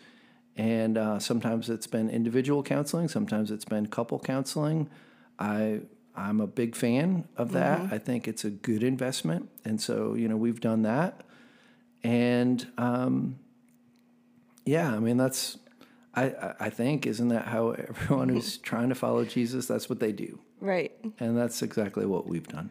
and 0.56 0.98
uh, 0.98 1.20
sometimes 1.20 1.70
it's 1.70 1.86
been 1.86 2.10
individual 2.10 2.64
counseling, 2.64 3.08
sometimes 3.08 3.52
it's 3.52 3.66
been 3.66 3.86
couple 3.86 4.20
counseling. 4.20 4.90
I 5.38 5.82
I'm 6.16 6.40
a 6.40 6.48
big 6.48 6.76
fan 6.76 7.28
of 7.36 7.52
that. 7.52 7.92
I 7.92 7.98
think 7.98 8.28
it's 8.28 8.46
a 8.46 8.50
good 8.50 8.84
investment, 8.84 9.50
and 9.64 9.80
so 9.80 10.16
you 10.16 10.28
know 10.28 10.38
we've 10.38 10.62
done 10.62 10.84
that, 10.84 11.22
and 12.04 12.66
um, 12.80 13.38
yeah, 14.66 14.92
I 14.92 15.00
mean 15.00 15.18
that's 15.18 15.58
I, 16.16 16.56
I- 16.60 16.70
think 16.70 17.06
isn't 17.06 17.28
that 17.30 17.46
how 17.46 17.72
everyone 17.72 18.30
who's 18.30 18.58
trying 18.72 18.90
to 18.90 18.96
follow 18.96 19.26
Jesus 19.26 19.66
that's 19.68 19.90
what 19.90 20.00
they 20.00 20.12
do 20.12 20.40
Right. 20.62 20.92
and 21.20 21.38
that's 21.38 21.62
exactly 21.62 22.06
what 22.06 22.26
we've 22.28 22.48
done 22.48 22.70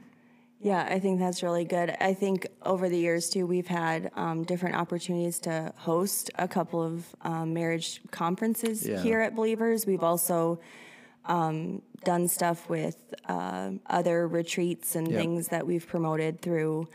Yeah, 0.61 0.83
I 0.89 0.99
think 0.99 1.19
that's 1.21 1.43
really 1.43 1.67
good. 1.67 1.95
I 2.01 2.15
think 2.15 2.47
over 2.63 2.89
the 2.89 2.97
years 2.97 3.29
too, 3.29 3.45
we've 3.47 3.67
had 3.67 4.11
um, 4.17 4.45
different 4.45 4.77
opportunities 4.77 5.39
to 5.41 5.73
host 5.77 6.31
a 6.39 6.49
couple 6.49 6.83
of 6.83 7.05
um, 7.21 7.53
marriage 7.53 8.01
conferences 8.11 8.87
Yeah. 8.87 9.03
here 9.03 9.21
at 9.21 9.35
Believers. 9.37 9.85
We've 9.87 10.03
also 10.13 10.61
um, 11.27 11.83
done 12.05 12.29
stuff 12.29 12.69
with 12.71 12.97
uh, 13.29 13.73
other 13.87 14.27
retreats 14.27 14.97
and 14.97 15.07
Yep. 15.09 15.21
things 15.21 15.49
that 15.49 15.67
we've 15.67 15.87
promoted 15.87 16.41
through 16.41 16.89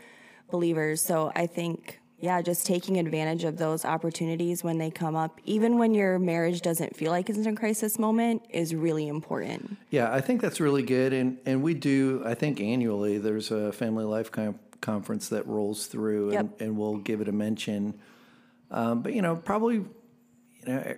Believers. 0.50 1.00
So 1.00 1.30
I 1.36 1.46
think, 1.46 2.00
yeah, 2.20 2.42
just 2.42 2.66
taking 2.66 2.98
advantage 2.98 3.44
of 3.44 3.56
those 3.56 3.84
opportunities 3.84 4.62
when 4.62 4.78
they 4.78 4.90
come 4.90 5.16
up, 5.16 5.40
even 5.44 5.78
when 5.78 5.94
your 5.94 6.18
marriage 6.18 6.60
doesn't 6.62 6.94
feel 6.96 7.10
like 7.10 7.28
it's 7.30 7.38
in 7.38 7.46
a 7.46 7.54
crisis 7.56 7.98
moment, 7.98 8.42
is 8.50 8.74
really 8.74 9.08
important. 9.08 9.76
yeah 9.90 10.12
i 10.12 10.20
think 10.20 10.40
that's 10.40 10.60
really 10.60 10.82
good 10.82 11.12
and 11.12 11.38
and 11.46 11.62
we 11.62 11.74
do 11.74 12.22
i 12.26 12.34
think 12.34 12.60
annually 12.60 13.18
there's 13.18 13.50
a 13.50 13.72
family 13.72 14.04
life 14.04 14.30
com- 14.30 14.58
conference 14.80 15.28
that 15.28 15.46
rolls 15.46 15.86
through 15.86 16.30
and, 16.30 16.34
Yep. 16.50 16.60
and 16.60 16.76
we'll 16.78 16.96
give 16.96 17.20
it 17.20 17.28
a 17.28 17.32
mention 17.32 17.98
um, 18.70 19.02
but 19.02 19.12
you 19.14 19.22
know 19.22 19.36
probably 19.36 19.76
you 19.76 19.86
know 20.66 20.94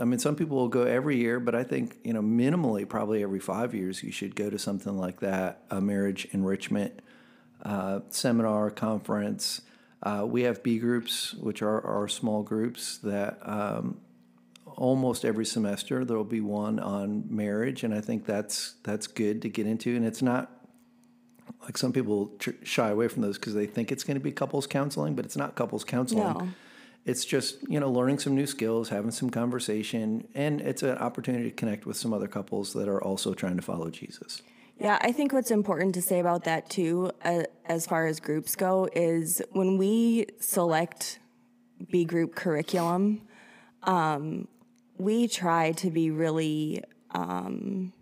I 0.00 0.04
mean, 0.04 0.18
some 0.18 0.36
people 0.36 0.56
will 0.56 0.68
go 0.68 0.84
every 0.84 1.18
year, 1.18 1.38
but 1.38 1.54
I 1.54 1.64
think 1.64 1.98
you 2.02 2.14
know, 2.14 2.22
minimally, 2.22 2.88
probably 2.88 3.22
every 3.22 3.38
five 3.40 3.74
years, 3.74 4.02
you 4.02 4.10
should 4.10 4.34
go 4.34 4.48
to 4.48 4.58
something 4.58 4.96
like 4.96 5.20
that, 5.20 5.64
a 5.70 5.82
marriage 5.82 6.26
enrichment 6.32 7.00
uh, 7.62 8.00
seminar, 8.08 8.70
conference. 8.70 9.60
Uh, 10.02 10.24
we 10.26 10.42
have 10.42 10.62
B 10.62 10.78
groups, 10.78 11.34
which 11.34 11.62
are 11.62 11.80
our 11.86 12.08
small 12.08 12.42
groups 12.42 12.98
that 12.98 13.38
um, 13.42 14.00
almost 14.66 15.24
every 15.24 15.46
semester 15.46 16.04
there 16.04 16.16
will 16.16 16.24
be 16.24 16.40
one 16.40 16.80
on 16.80 17.24
marriage, 17.28 17.84
and 17.84 17.94
I 17.94 18.00
think 18.00 18.26
that's 18.26 18.74
that's 18.82 19.06
good 19.06 19.42
to 19.42 19.48
get 19.48 19.66
into. 19.66 19.94
And 19.94 20.04
it's 20.04 20.22
not 20.22 20.50
like 21.62 21.78
some 21.78 21.92
people 21.92 22.32
tr- 22.38 22.50
shy 22.64 22.90
away 22.90 23.06
from 23.06 23.22
those 23.22 23.38
because 23.38 23.54
they 23.54 23.66
think 23.66 23.92
it's 23.92 24.02
going 24.02 24.16
to 24.16 24.20
be 24.22 24.32
couples 24.32 24.66
counseling, 24.66 25.14
but 25.14 25.24
it's 25.24 25.36
not 25.36 25.54
couples 25.54 25.84
counseling. 25.84 26.24
No. 26.24 26.48
It's 27.04 27.24
just 27.24 27.56
you 27.68 27.78
know 27.78 27.90
learning 27.90 28.18
some 28.18 28.34
new 28.34 28.46
skills, 28.46 28.88
having 28.88 29.12
some 29.12 29.30
conversation, 29.30 30.26
and 30.34 30.60
it's 30.60 30.82
an 30.82 30.98
opportunity 30.98 31.44
to 31.50 31.54
connect 31.54 31.86
with 31.86 31.96
some 31.96 32.12
other 32.12 32.28
couples 32.28 32.72
that 32.72 32.88
are 32.88 33.02
also 33.02 33.34
trying 33.34 33.56
to 33.56 33.62
follow 33.62 33.88
Jesus. 33.90 34.42
Yeah, 34.82 34.98
I 35.00 35.12
think 35.12 35.32
what's 35.32 35.52
important 35.52 35.94
to 35.94 36.02
say 36.02 36.18
about 36.18 36.42
that 36.44 36.68
too, 36.68 37.12
uh, 37.24 37.44
as 37.66 37.86
far 37.86 38.06
as 38.06 38.18
groups 38.18 38.56
go, 38.56 38.88
is 38.92 39.40
when 39.52 39.78
we 39.78 40.26
select 40.40 41.20
B 41.88 42.04
group 42.04 42.34
curriculum, 42.34 43.22
um, 43.84 44.48
we 44.98 45.28
try 45.28 45.70
to 45.72 45.88
be 45.88 46.10
really 46.10 46.82
um, 47.12 47.92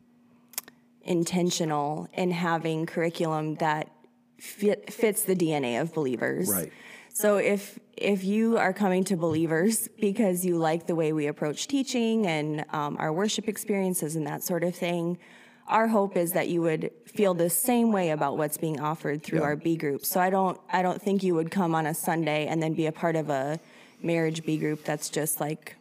intentional 1.02 2.08
in 2.14 2.30
having 2.30 2.86
curriculum 2.86 3.56
that 3.56 3.90
fit, 4.38 4.90
fits 4.90 5.22
the 5.24 5.36
DNA 5.36 5.78
of 5.82 5.92
believers. 5.92 6.48
Right. 6.48 6.72
So 7.12 7.36
if 7.36 7.78
if 7.94 8.24
you 8.24 8.56
are 8.56 8.72
coming 8.72 9.04
to 9.04 9.16
believers 9.18 9.86
because 10.00 10.46
you 10.46 10.56
like 10.56 10.86
the 10.86 10.94
way 10.94 11.12
we 11.12 11.26
approach 11.26 11.68
teaching 11.68 12.26
and 12.26 12.64
um, 12.70 12.96
our 12.98 13.12
worship 13.12 13.46
experiences 13.48 14.16
and 14.16 14.26
that 14.26 14.42
sort 14.42 14.64
of 14.64 14.74
thing, 14.74 15.18
our 15.70 15.88
hope 15.88 16.16
is 16.16 16.32
that 16.32 16.48
you 16.48 16.60
would 16.62 16.90
feel 17.06 17.32
the 17.34 17.48
same 17.50 17.92
way 17.92 18.10
about 18.10 18.36
what's 18.36 18.56
being 18.58 18.80
offered 18.80 19.22
through 19.22 19.38
Yeah. 19.40 19.44
our 19.46 19.56
B 19.56 19.76
group. 19.76 20.04
So 20.04 20.20
I 20.20 20.28
don't 20.30 20.60
I 20.72 20.82
don't 20.82 21.00
think 21.00 21.22
you 21.22 21.34
would 21.34 21.50
come 21.50 21.74
on 21.74 21.86
a 21.86 21.94
Sunday 21.94 22.46
and 22.46 22.62
then 22.62 22.74
be 22.74 22.86
a 22.86 22.92
part 22.92 23.16
of 23.16 23.30
a 23.30 23.58
marriage 24.02 24.44
B 24.44 24.56
group 24.58 24.84
that's 24.84 25.08
just 25.08 25.40
like 25.40 25.76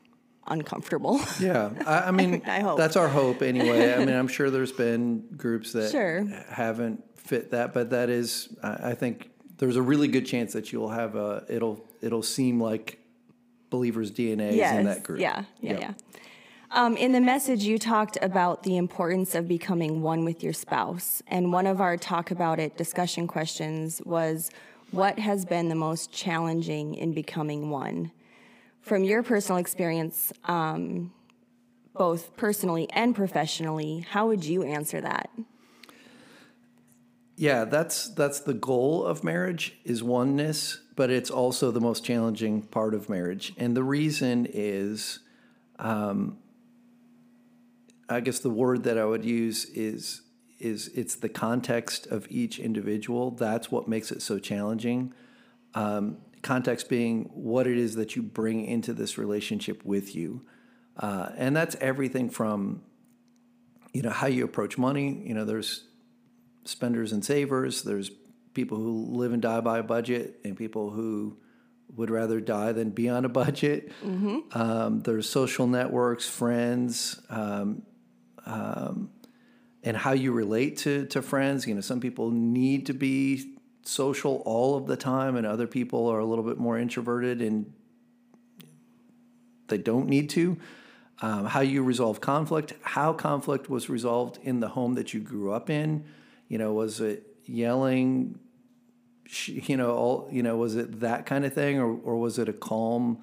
uncomfortable. 0.48 1.20
Yeah, 1.40 1.72
I, 1.86 2.00
I 2.08 2.12
mean, 2.12 2.42
I 2.48 2.62
hope. 2.62 2.78
that's 2.78 2.96
our 2.96 3.08
hope 3.08 3.42
anyway. 3.42 3.94
I 3.94 4.00
mean, 4.00 4.10
I'm 4.22 4.28
sure 4.28 4.50
there's 4.50 4.72
been 4.72 5.28
groups 5.38 5.74
that 5.74 5.92
Sure. 5.92 6.24
haven't 6.50 7.04
fit 7.20 7.52
that, 7.52 7.74
but 7.74 7.90
that 7.92 8.10
is, 8.10 8.50
I 8.64 8.92
I 8.92 8.94
think 8.96 9.30
there's 9.58 9.76
a 9.76 9.82
really 9.82 10.08
good 10.08 10.26
chance 10.26 10.54
that 10.54 10.72
you'll 10.72 10.90
have 10.90 11.16
a. 11.16 11.44
It'll 11.50 11.84
it'll 12.02 12.24
seem 12.24 12.62
like 12.62 13.00
believers' 13.70 14.12
DNA 14.12 14.52
is 14.54 14.72
in 14.72 14.86
that 14.86 15.04
group. 15.04 15.20
Yeah, 15.20 15.44
yeah, 15.62 15.72
Yep. 15.74 15.80
yeah. 15.82 15.94
Um, 16.72 16.96
in 16.98 17.14
the 17.14 17.22
message, 17.22 17.64
you 17.64 17.80
talked 17.80 18.20
about 18.22 18.62
the 18.62 18.78
importance 18.78 19.34
of 19.34 19.48
becoming 19.48 20.04
one 20.04 20.24
with 20.24 20.44
your 20.44 20.54
spouse. 20.54 21.24
And 21.28 21.52
one 21.52 21.66
of 21.66 21.82
our 21.82 21.98
talk 21.98 22.30
about 22.30 22.60
it 22.60 22.78
discussion 22.78 23.26
questions 23.26 24.04
was 24.06 24.52
what 24.92 25.18
has 25.18 25.46
been 25.46 25.70
the 25.70 25.76
most 25.76 26.12
challenging 26.12 26.94
in 26.94 27.14
becoming 27.14 27.72
one? 27.72 28.12
From 28.82 29.04
your 29.04 29.24
personal 29.24 29.58
experience, 29.58 30.32
um, 30.46 31.12
both 31.96 32.38
personally 32.38 32.88
and 32.92 33.16
professionally. 33.16 34.06
How 34.08 34.28
would 34.28 34.46
you 34.46 34.64
answer 34.64 35.02
that? 35.02 35.30
Yeah, 37.36 37.66
that's 37.66 38.10
that's 38.10 38.42
the 38.42 38.54
goal 38.54 39.06
of 39.06 39.24
marriage 39.24 39.76
is 39.86 40.04
oneness, 40.04 40.82
but 40.96 41.10
it's 41.10 41.32
also 41.32 41.72
the 41.72 41.82
most 41.82 42.04
challenging 42.04 42.62
part 42.62 42.94
of 42.94 43.10
marriage. 43.10 43.54
And 43.58 43.76
the 43.76 43.84
reason 43.84 44.46
is 44.52 45.20
um, 45.80 46.38
I 48.10 48.20
guess 48.22 48.40
the 48.40 48.50
word 48.50 48.84
that 48.84 48.98
I 48.98 49.06
would 49.06 49.24
use 49.24 49.66
is 49.66 50.22
is 50.60 50.90
it's 50.90 51.16
the 51.16 51.30
context 51.30 52.06
of 52.08 52.28
each 52.30 52.60
individual. 52.60 53.32
That's 53.32 53.72
what 53.72 53.88
makes 53.88 54.12
it 54.12 54.22
so 54.22 54.40
challenging. 54.40 55.14
Um, 55.74 56.18
context 56.42 56.90
being 56.90 57.30
what 57.34 57.66
it 57.66 57.78
is 57.78 57.96
that 57.96 58.16
you 58.18 58.22
bring 58.22 58.66
into 58.66 58.94
this 58.94 59.18
relationship 59.18 59.86
with 59.86 60.16
you, 60.16 60.42
uh, 60.98 61.30
and 61.38 61.56
that's 61.56 61.76
everything 61.80 62.30
from 62.30 62.82
you 63.94 64.02
know 64.02 64.10
how 64.10 64.28
you 64.28 64.44
approach 64.44 64.78
money. 64.78 65.24
You 65.26 65.34
know, 65.34 65.46
there's 65.46 65.86
spenders 66.66 67.12
and 67.12 67.24
savers. 67.24 67.84
There's 67.84 68.12
people 68.54 68.78
who 68.78 69.06
live 69.16 69.32
and 69.32 69.42
die 69.42 69.62
by 69.62 69.80
a 69.80 69.84
budget, 69.84 70.40
and 70.44 70.58
people 70.58 70.90
who 70.92 71.38
would 71.96 72.10
rather 72.10 72.40
die 72.40 72.72
than 72.72 72.90
be 72.90 73.10
on 73.10 73.26
a 73.26 73.30
budget. 73.30 73.92
Um, 74.52 75.02
there's 75.02 75.30
social 75.30 75.68
networks, 75.68 76.28
friends, 76.28 77.20
um, 77.30 77.84
um, 78.50 79.12
and 79.84 79.96
how 79.96 80.12
you 80.12 80.32
relate 80.32 80.78
to 80.78 81.06
to 81.08 81.22
friends. 81.22 81.68
You 81.68 81.76
know, 81.76 81.82
some 81.82 82.00
people 82.00 82.32
need 82.32 82.86
to 82.88 82.94
be 82.94 83.56
social 83.84 84.42
all 84.46 84.76
of 84.76 84.88
the 84.88 84.98
time, 84.98 85.36
and 85.36 85.46
other 85.46 85.68
people 85.68 86.08
are 86.08 86.20
a 86.20 86.26
little 86.26 86.44
bit 86.44 86.58
more 86.58 86.78
introverted 86.78 87.42
and 87.42 87.72
they 89.68 89.78
don't 89.78 90.08
need 90.08 90.30
to. 90.32 90.58
Um, 91.22 91.46
how 91.46 91.60
you 91.60 91.84
resolve 91.84 92.22
conflict, 92.22 92.74
how 92.82 93.14
conflict 93.14 93.70
was 93.70 93.90
resolved 93.90 94.40
in 94.42 94.62
the 94.62 94.70
home 94.70 94.96
that 94.96 95.14
you 95.14 95.20
grew 95.20 95.52
up 95.52 95.70
in. 95.70 96.06
You 96.48 96.58
know, 96.58 96.74
was 96.74 97.02
it 97.02 97.24
yelling? 97.46 98.40
You 99.46 99.78
know, 99.78 99.92
all 99.92 100.30
you 100.32 100.42
know, 100.42 100.58
was 100.58 100.76
it 100.76 101.02
that 101.02 101.28
kind 101.28 101.46
of 101.46 101.54
thing, 101.54 101.78
or 101.80 101.92
or 102.04 102.18
was 102.18 102.40
it 102.40 102.50
a 102.50 102.54
calm 102.54 103.20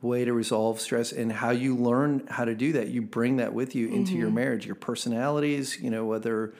way 0.00 0.24
to 0.24 0.32
resolve 0.32 0.80
stress? 0.80 1.12
And 1.12 1.32
how 1.32 1.50
you 1.50 1.76
learn 1.76 2.26
how 2.28 2.44
to 2.44 2.54
do 2.54 2.72
that, 2.72 2.88
you 2.88 3.02
bring 3.02 3.36
that 3.36 3.52
with 3.52 3.74
you 3.74 3.88
into 3.88 4.14
your 4.14 4.30
marriage, 4.30 4.66
your 4.66 4.74
personalities. 4.74 5.78
You 5.80 5.90
know, 5.90 6.04
whether 6.04 6.54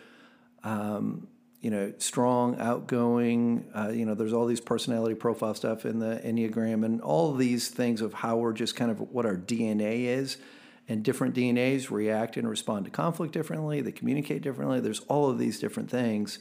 um, 0.65 1.29
you 1.61 1.71
know, 1.71 1.93
strong, 1.99 2.59
outgoing. 2.61 3.69
Uh, 3.75 3.89
you 3.89 4.07
know, 4.07 4.15
there's 4.15 4.33
all 4.33 4.47
these 4.47 4.61
personality 4.61 5.15
profile 5.15 5.55
stuff 5.55 5.85
in 5.85 5.99
the 5.99 6.21
Enneagram 6.25 6.85
and 6.85 7.01
all 7.01 7.35
these 7.35 7.69
things 7.69 8.01
of 8.01 8.15
how 8.15 8.37
we're 8.37 8.53
just 8.53 8.77
kind 8.77 8.91
of 8.91 9.01
what 9.13 9.27
our 9.27 9.37
DNA 9.37 10.05
is. 10.05 10.37
And 10.91 11.03
different 11.03 11.35
DNAs 11.35 11.91
react 11.91 12.37
and 12.37 12.49
respond 12.49 12.87
to 12.87 12.91
conflict 12.91 13.35
differently, 13.35 13.83
they 13.83 13.93
communicate 13.93 14.41
differently. 14.41 14.81
There's 14.81 15.01
all 15.01 15.29
of 15.29 15.39
these 15.39 15.59
different 15.59 15.91
things. 15.91 16.39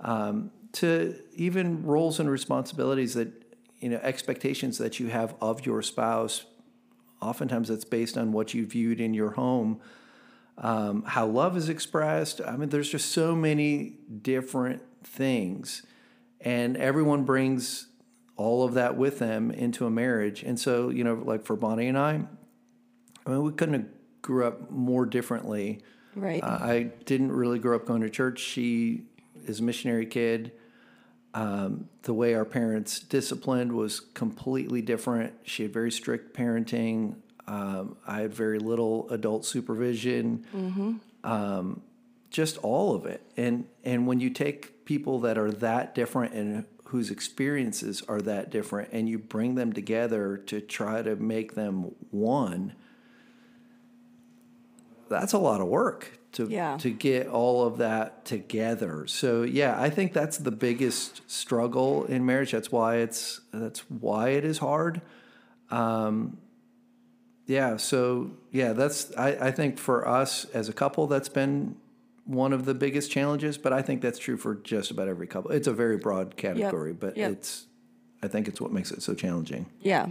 Um, 0.00 0.52
to 0.74 1.16
even 1.34 1.84
roles 1.84 2.20
and 2.20 2.30
responsibilities 2.30 3.14
that, 3.14 3.47
you 3.80 3.88
know, 3.88 4.00
expectations 4.02 4.78
that 4.78 4.98
you 4.98 5.08
have 5.08 5.34
of 5.40 5.64
your 5.66 5.82
spouse. 5.82 6.44
Oftentimes 7.20 7.70
it's 7.70 7.84
based 7.84 8.16
on 8.16 8.32
what 8.32 8.54
you 8.54 8.66
viewed 8.66 9.00
in 9.00 9.14
your 9.14 9.32
home 9.32 9.80
um, 10.60 11.04
how 11.06 11.26
love 11.26 11.56
is 11.56 11.68
expressed. 11.68 12.40
I 12.44 12.56
mean, 12.56 12.68
there's 12.68 12.90
just 12.90 13.12
so 13.12 13.34
many 13.34 13.98
different 14.22 14.82
things, 15.04 15.84
and 16.40 16.76
everyone 16.76 17.24
brings 17.24 17.86
all 18.36 18.64
of 18.64 18.74
that 18.74 18.96
with 18.96 19.18
them 19.18 19.50
into 19.50 19.86
a 19.86 19.90
marriage. 19.90 20.42
And 20.42 20.58
so, 20.58 20.90
you 20.90 21.04
know, 21.04 21.14
like 21.14 21.44
for 21.44 21.56
Bonnie 21.56 21.88
and 21.88 21.98
I, 21.98 22.22
I 23.26 23.30
mean, 23.30 23.42
we 23.42 23.52
couldn't 23.52 23.74
have 23.74 23.86
grew 24.22 24.46
up 24.46 24.70
more 24.70 25.06
differently. 25.06 25.80
Right. 26.14 26.42
Uh, 26.42 26.58
I 26.60 26.82
didn't 27.04 27.32
really 27.32 27.58
grow 27.58 27.76
up 27.76 27.86
going 27.86 28.02
to 28.02 28.10
church. 28.10 28.40
She 28.40 29.04
is 29.46 29.60
a 29.60 29.62
missionary 29.62 30.06
kid. 30.06 30.52
Um, 31.34 31.88
the 32.02 32.14
way 32.14 32.34
our 32.34 32.44
parents 32.44 33.00
disciplined 33.00 33.72
was 33.72 34.00
completely 34.00 34.80
different. 34.82 35.34
She 35.44 35.62
had 35.62 35.72
very 35.72 35.90
strict 35.90 36.36
parenting. 36.36 37.16
Um, 37.46 37.96
I 38.06 38.22
had 38.22 38.34
very 38.34 38.58
little 38.58 39.08
adult 39.10 39.44
supervision. 39.44 40.44
Um, 41.24 41.82
just 42.30 42.58
all 42.58 42.94
of 42.94 43.06
it. 43.06 43.22
And 43.36 43.66
and 43.84 44.06
when 44.06 44.20
you 44.20 44.30
take 44.30 44.84
people 44.84 45.20
that 45.20 45.38
are 45.38 45.50
that 45.50 45.94
different 45.94 46.34
and 46.34 46.64
whose 46.84 47.10
experiences 47.10 48.02
are 48.08 48.20
that 48.22 48.50
different, 48.50 48.88
and 48.92 49.08
you 49.08 49.18
bring 49.18 49.54
them 49.54 49.72
together 49.72 50.38
to 50.38 50.60
try 50.60 51.02
to 51.02 51.16
make 51.16 51.54
them 51.54 51.94
one, 52.10 52.74
that's 55.08 55.32
a 55.32 55.38
lot 55.38 55.60
of 55.60 55.66
work 55.68 56.18
to 56.32 56.46
Yeah. 56.48 56.76
to 56.78 56.90
get 56.90 57.26
all 57.26 57.66
of 57.66 57.78
that 57.78 58.24
together. 58.24 59.06
So 59.06 59.42
yeah, 59.42 59.80
I 59.80 59.90
think 59.90 60.12
that's 60.12 60.38
the 60.38 60.50
biggest 60.50 61.22
struggle 61.30 62.04
in 62.04 62.24
marriage. 62.26 62.52
That's 62.52 62.70
why 62.72 62.96
it's 62.96 63.40
that's 63.52 63.80
why 63.90 64.30
it 64.30 64.44
is 64.44 64.58
hard. 64.58 65.00
Um, 65.70 66.38
yeah, 67.46 67.76
so 67.78 68.30
yeah, 68.52 68.72
that's 68.74 69.14
I, 69.16 69.48
I 69.48 69.50
think 69.50 69.78
for 69.78 70.06
us 70.06 70.44
as 70.46 70.68
a 70.68 70.72
couple, 70.72 71.06
that's 71.06 71.28
been 71.30 71.76
one 72.24 72.52
of 72.52 72.66
the 72.66 72.74
biggest 72.74 73.10
challenges. 73.10 73.56
But 73.56 73.72
I 73.72 73.80
think 73.82 74.02
that's 74.02 74.18
true 74.18 74.36
for 74.36 74.54
just 74.56 74.90
about 74.90 75.08
every 75.08 75.26
couple. 75.26 75.50
It's 75.52 75.66
a 75.66 75.72
very 75.72 75.96
broad 75.96 76.36
category, 76.36 76.92
but 76.92 77.16
Yep. 77.16 77.32
it's 77.32 77.66
I 78.22 78.28
think 78.28 78.48
it's 78.48 78.60
what 78.60 78.72
makes 78.72 78.90
it 78.90 79.02
so 79.02 79.14
challenging. 79.14 79.66
Yeah. 79.80 80.08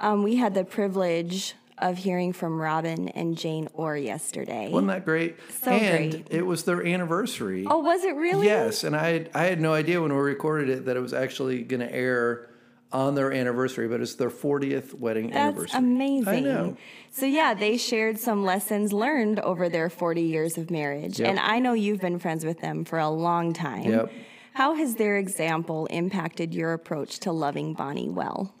Um, 0.00 0.22
we 0.24 0.36
had 0.36 0.54
the 0.54 0.64
privilege 0.64 1.54
of 1.78 1.98
hearing 1.98 2.32
from 2.32 2.60
Robin 2.60 3.08
and 3.10 3.36
Jane 3.36 3.68
Orr 3.74 3.96
yesterday. 3.96 4.68
Wasn't 4.70 4.88
that 4.88 5.04
great? 5.04 5.36
So 5.62 5.72
and 5.72 6.12
great. 6.12 6.26
it 6.30 6.42
was 6.42 6.64
their 6.64 6.86
anniversary. 6.86 7.66
oh, 7.68 7.78
was 7.78 8.04
it 8.04 8.14
really? 8.14 8.46
Yes, 8.46 8.84
and 8.84 8.94
I 8.94 9.08
had, 9.08 9.30
I 9.34 9.44
had 9.44 9.60
no 9.60 9.72
idea 9.72 10.00
when 10.00 10.12
we 10.12 10.18
recorded 10.18 10.68
it 10.68 10.84
that 10.86 10.96
it 10.96 11.00
was 11.00 11.12
actually 11.12 11.62
going 11.62 11.80
to 11.80 11.92
air 11.92 12.48
on 12.92 13.16
their 13.16 13.32
anniversary, 13.32 13.88
but 13.88 14.00
it's 14.00 14.14
their 14.14 14.30
40th 14.30 14.94
wedding 14.94 15.30
That's 15.30 15.36
anniversary. 15.36 15.78
amazing. 15.78 16.28
I 16.28 16.40
know. 16.40 16.76
So 17.10 17.26
yeah, 17.26 17.52
they 17.52 17.76
shared 17.76 18.18
some 18.18 18.44
lessons 18.44 18.92
learned 18.92 19.40
over 19.40 19.68
their 19.68 19.90
40 19.90 20.22
years 20.22 20.56
of 20.56 20.70
marriage. 20.70 21.18
Yep. 21.18 21.28
And 21.28 21.40
I 21.40 21.58
know 21.58 21.72
you've 21.72 22.00
been 22.00 22.20
friends 22.20 22.44
with 22.44 22.60
them 22.60 22.84
for 22.84 23.00
a 23.00 23.10
long 23.10 23.52
time. 23.52 23.90
Yep. 23.90 24.12
How 24.52 24.76
has 24.76 24.94
their 24.94 25.16
example 25.16 25.86
impacted 25.86 26.54
your 26.54 26.72
approach 26.72 27.18
to 27.20 27.32
loving 27.32 27.74
Bonnie 27.74 28.08
well? 28.08 28.54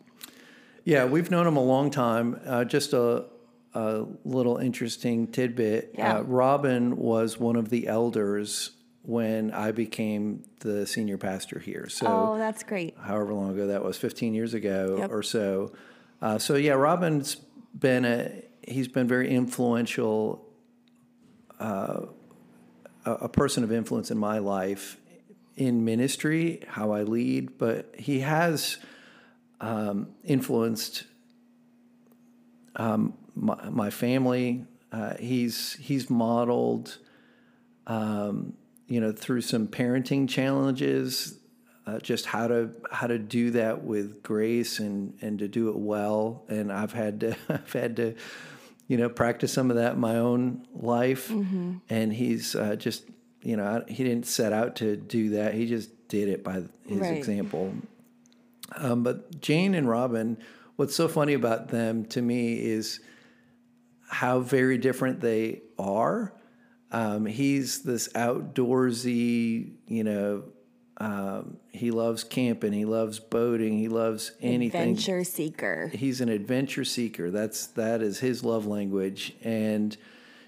Yeah, 0.84 1.06
we've 1.06 1.30
known 1.30 1.46
him 1.46 1.56
a 1.56 1.62
long 1.62 1.90
time. 1.90 2.40
Uh, 2.44 2.64
just 2.64 2.92
a, 2.92 3.24
a 3.74 4.04
little 4.24 4.58
interesting 4.58 5.26
tidbit. 5.28 5.94
Yeah. 5.96 6.18
Uh, 6.18 6.22
Robin 6.22 6.96
was 6.96 7.38
one 7.38 7.56
of 7.56 7.70
the 7.70 7.88
elders 7.88 8.70
when 9.02 9.50
I 9.50 9.70
became 9.72 10.44
the 10.60 10.86
senior 10.86 11.18
pastor 11.18 11.58
here. 11.58 11.88
So, 11.88 12.06
oh, 12.06 12.38
that's 12.38 12.62
great. 12.62 12.96
however 12.98 13.34
long 13.34 13.50
ago 13.50 13.66
that 13.66 13.82
was, 13.84 13.96
15 13.98 14.32
years 14.34 14.54
ago 14.54 14.96
Yep. 14.98 15.10
or 15.10 15.22
so. 15.22 15.72
Uh, 16.22 16.38
so, 16.38 16.54
yeah, 16.56 16.72
Robin's 16.72 17.34
been 17.78 18.04
a, 18.04 18.42
he's 18.66 18.88
been 18.88 19.06
very 19.08 19.30
influential, 19.30 20.46
uh, 21.60 22.06
a, 23.04 23.12
a 23.12 23.28
person 23.28 23.62
of 23.64 23.72
influence 23.72 24.10
in 24.10 24.16
my 24.18 24.38
life 24.38 24.96
in 25.56 25.84
ministry, 25.84 26.60
how 26.66 26.90
I 26.92 27.02
lead, 27.02 27.58
but 27.58 27.94
he 27.98 28.20
has 28.20 28.78
um, 29.60 30.08
influenced 30.24 31.04
um, 32.76 33.14
my, 33.34 33.68
my 33.70 33.90
family. 33.90 34.64
Uh, 34.92 35.14
he's 35.16 35.74
he's 35.74 36.08
modeled, 36.08 36.98
um, 37.86 38.54
you 38.86 39.00
know, 39.00 39.12
through 39.12 39.40
some 39.40 39.66
parenting 39.66 40.28
challenges, 40.28 41.38
uh, 41.86 41.98
just 41.98 42.26
how 42.26 42.46
to 42.46 42.70
how 42.92 43.06
to 43.06 43.18
do 43.18 43.50
that 43.52 43.82
with 43.84 44.22
grace 44.22 44.78
and 44.78 45.14
and 45.20 45.38
to 45.40 45.48
do 45.48 45.68
it 45.68 45.76
well. 45.76 46.44
And 46.48 46.72
I've 46.72 46.92
had 46.92 47.20
to 47.20 47.36
I've 47.48 47.72
had 47.72 47.96
to, 47.96 48.14
you 48.86 48.96
know, 48.96 49.08
practice 49.08 49.52
some 49.52 49.70
of 49.70 49.76
that 49.76 49.94
in 49.94 50.00
my 50.00 50.16
own 50.16 50.66
life. 50.72 51.30
And 51.88 52.12
he's 52.12 52.54
uh, 52.54 52.76
just 52.76 53.04
you 53.42 53.56
know 53.56 53.64
I, 53.86 53.90
he 53.90 54.04
didn't 54.04 54.26
set 54.26 54.52
out 54.52 54.76
to 54.76 54.96
do 54.96 55.30
that. 55.30 55.54
He 55.54 55.66
just 55.66 55.90
did 56.08 56.28
it 56.28 56.44
by 56.44 56.62
his 56.86 57.00
Right. 57.00 57.16
example. 57.16 57.74
Um, 58.76 59.02
but 59.02 59.40
Jane 59.40 59.74
and 59.74 59.88
Robin, 59.88 60.38
what's 60.76 60.94
so 60.94 61.08
funny 61.08 61.34
about 61.34 61.68
them 61.68 62.04
to 62.06 62.22
me 62.22 62.60
is 62.60 63.00
how 64.08 64.40
very 64.40 64.78
different 64.78 65.20
they 65.20 65.62
are. 65.78 66.32
Um, 66.90 67.26
he's 67.26 67.82
this 67.82 68.08
outdoorsy, 68.08 69.72
you 69.88 70.04
know, 70.04 70.44
um, 70.98 71.56
he 71.72 71.90
loves 71.90 72.22
camping, 72.22 72.72
he 72.72 72.84
loves 72.84 73.18
boating, 73.18 73.78
he 73.78 73.88
loves 73.88 74.32
anything. 74.40 74.80
Adventure 74.80 75.24
seeker. 75.24 75.90
He's 75.92 76.20
an 76.20 76.28
adventure 76.28 76.84
seeker. 76.84 77.30
That's 77.30 77.66
that 77.68 78.00
is 78.00 78.20
his 78.20 78.44
love 78.44 78.66
language. 78.66 79.34
And 79.42 79.96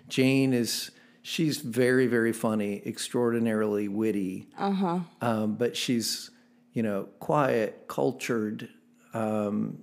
Jane 0.09 0.55
is 0.55 0.93
she's 1.21 1.59
very 1.59 2.07
very 2.07 2.33
funny, 2.33 2.81
extraordinarily 2.87 3.89
witty. 3.89 4.47
Uh 4.57 4.71
huh. 4.71 4.99
Um, 5.21 5.55
but 5.57 5.77
she's 5.77 6.31
you 6.77 6.83
know 6.83 7.05
quiet, 7.19 7.85
cultured. 7.89 8.69
Um, 9.15 9.79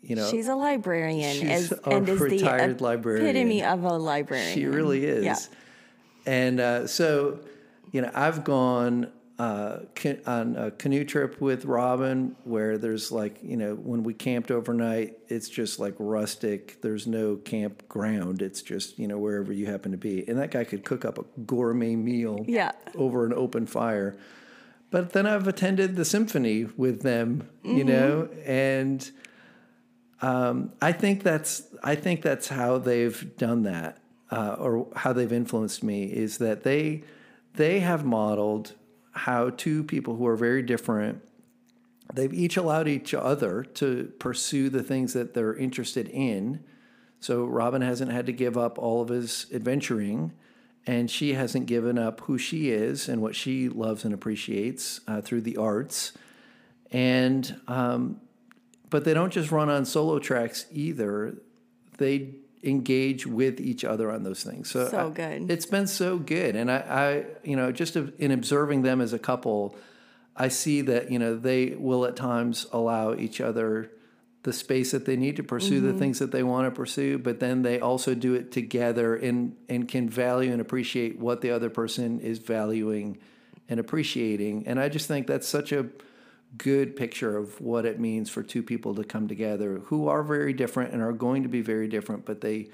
you 0.00 0.16
know, 0.16 0.30
She's 0.30 0.48
a 0.48 0.54
librarian, 0.54 1.34
She's 1.34 1.50
as, 1.50 1.72
a 1.72 1.88
and 1.90 2.08
is 2.08 2.18
the 2.18 2.76
librarian. 2.80 3.26
epitome 3.26 3.62
of 3.62 3.84
a 3.84 3.98
librarian. 3.98 4.54
She 4.54 4.64
really 4.64 5.04
is. 5.04 5.24
Yeah. 5.24 5.36
And 6.24 6.60
uh, 6.60 6.86
so, 6.86 7.40
you 7.92 8.00
know, 8.02 8.10
I've 8.14 8.44
gone 8.44 9.10
uh, 9.38 9.78
on 10.26 10.56
a 10.56 10.70
canoe 10.70 11.04
trip 11.04 11.40
with 11.40 11.64
Robin 11.66 12.36
where 12.44 12.78
there's 12.78 13.10
like, 13.12 13.38
you 13.42 13.56
know, 13.56 13.74
when 13.74 14.04
we 14.04 14.14
camped 14.14 14.50
overnight, 14.52 15.18
it's 15.28 15.48
just 15.48 15.78
like 15.80 15.94
rustic. 15.98 16.80
There's 16.82 17.06
no 17.06 17.36
campground. 17.36 18.42
It's 18.42 18.62
just, 18.62 18.98
you 18.98 19.08
know, 19.08 19.18
wherever 19.18 19.52
you 19.52 19.66
happen 19.66 19.90
to 19.90 19.98
be. 19.98 20.26
And 20.28 20.38
that 20.38 20.50
guy 20.52 20.64
could 20.64 20.84
cook 20.84 21.04
up 21.04 21.18
a 21.18 21.24
gourmet 21.40 21.96
meal 21.96 22.44
Yeah. 22.48 22.72
over 22.94 23.26
an 23.26 23.34
open 23.34 23.66
fire. 23.66 24.16
But 24.90 25.12
then 25.12 25.26
I've 25.26 25.48
attended 25.48 25.96
the 25.96 26.04
symphony 26.04 26.64
with 26.76 27.02
them, 27.02 27.48
you 27.64 27.84
Mm-hmm. 27.84 27.88
know, 27.88 28.28
and 28.44 29.10
um, 30.22 30.72
I 30.80 30.92
think 30.92 31.22
that's 31.22 31.62
I 31.82 31.94
think 31.94 32.22
that's 32.22 32.48
how 32.48 32.78
they've 32.78 33.36
done 33.36 33.64
that, 33.64 33.98
uh, 34.30 34.56
or 34.58 34.88
how 34.96 35.12
they've 35.12 35.32
influenced 35.32 35.82
me 35.82 36.04
is 36.04 36.38
that 36.38 36.62
they 36.62 37.02
they 37.54 37.80
have 37.80 38.04
modeled 38.04 38.74
how 39.12 39.50
two 39.50 39.82
people 39.82 40.16
who 40.16 40.26
are 40.26 40.36
very 40.36 40.62
different. 40.62 41.22
They've 42.14 42.32
each 42.32 42.56
allowed 42.56 42.86
each 42.86 43.12
other 43.14 43.64
to 43.74 44.12
pursue 44.18 44.68
the 44.70 44.82
things 44.82 45.12
that 45.14 45.34
they're 45.34 45.54
interested 45.56 46.08
in. 46.08 46.62
So 47.18 47.44
Robin 47.44 47.82
hasn't 47.82 48.12
had 48.12 48.26
to 48.26 48.32
give 48.32 48.56
up 48.56 48.78
all 48.78 49.02
of 49.02 49.08
his 49.08 49.46
adventuring, 49.52 50.32
and 50.86 51.10
she 51.10 51.34
hasn't 51.34 51.66
given 51.66 51.98
up 51.98 52.20
who 52.22 52.38
she 52.38 52.70
is 52.70 53.08
and 53.08 53.20
what 53.20 53.34
she 53.34 53.68
loves 53.68 54.04
and 54.04 54.14
appreciates 54.14 55.00
uh, 55.08 55.20
through 55.20 55.40
the 55.40 55.56
arts. 55.56 56.12
And 56.92 57.60
um, 57.66 58.20
but 58.90 59.04
they 59.04 59.12
don't 59.14 59.32
just 59.32 59.50
run 59.50 59.68
on 59.68 59.84
solo 59.84 60.18
tracks 60.18 60.66
either. 60.72 61.36
They 61.98 62.36
engage 62.62 63.26
with 63.26 63.60
each 63.60 63.84
other 63.84 64.10
on 64.10 64.22
those 64.22 64.42
things. 64.42 64.70
So, 64.70 64.88
So 64.88 65.08
I- 65.08 65.10
good. 65.10 65.50
it's 65.50 65.66
been 65.66 65.86
so 65.86 66.18
good, 66.18 66.56
and 66.56 66.70
I, 66.70 66.76
I, 66.76 67.24
you 67.44 67.56
know, 67.56 67.72
just 67.72 67.96
in 67.96 68.30
observing 68.30 68.82
them 68.82 69.00
as 69.00 69.12
a 69.12 69.18
couple, 69.18 69.76
I 70.36 70.48
see 70.48 70.80
that 70.82 71.10
you 71.10 71.18
know 71.18 71.36
they 71.36 71.70
will 71.70 72.04
at 72.04 72.14
times 72.16 72.66
allow 72.72 73.14
each 73.14 73.40
other 73.40 73.90
the 74.46 74.52
space 74.52 74.92
that 74.92 75.04
they 75.04 75.16
need 75.16 75.34
to 75.36 75.42
pursue 75.42 75.78
Mm-hmm. 75.80 75.92
the 75.92 75.98
things 75.98 76.18
that 76.20 76.30
they 76.30 76.42
want 76.42 76.66
to 76.66 76.70
pursue, 76.70 77.18
but 77.18 77.40
then 77.40 77.62
they 77.62 77.80
also 77.80 78.14
do 78.14 78.34
it 78.34 78.52
together 78.52 79.16
and 79.16 79.56
and 79.68 79.88
can 79.88 80.08
value 80.08 80.52
and 80.52 80.60
appreciate 80.60 81.18
what 81.18 81.40
the 81.40 81.50
other 81.50 81.68
person 81.68 82.20
is 82.20 82.38
valuing 82.38 83.18
and 83.68 83.80
appreciating. 83.80 84.66
And 84.68 84.78
I 84.78 84.88
just 84.88 85.08
think 85.08 85.26
that's 85.26 85.48
such 85.48 85.72
a 85.72 85.86
good 86.56 86.94
picture 86.94 87.36
of 87.36 87.60
what 87.60 87.84
it 87.84 87.98
means 87.98 88.30
for 88.30 88.42
two 88.42 88.62
people 88.62 88.94
to 88.94 89.04
come 89.04 89.26
together 89.28 89.80
who 89.86 90.06
are 90.08 90.22
very 90.22 90.52
different 90.52 90.92
and 90.92 91.02
are 91.02 91.12
going 91.12 91.42
to 91.42 91.48
be 91.48 91.60
very 91.60 91.88
different, 91.88 92.24
but 92.24 92.40
they 92.40 92.68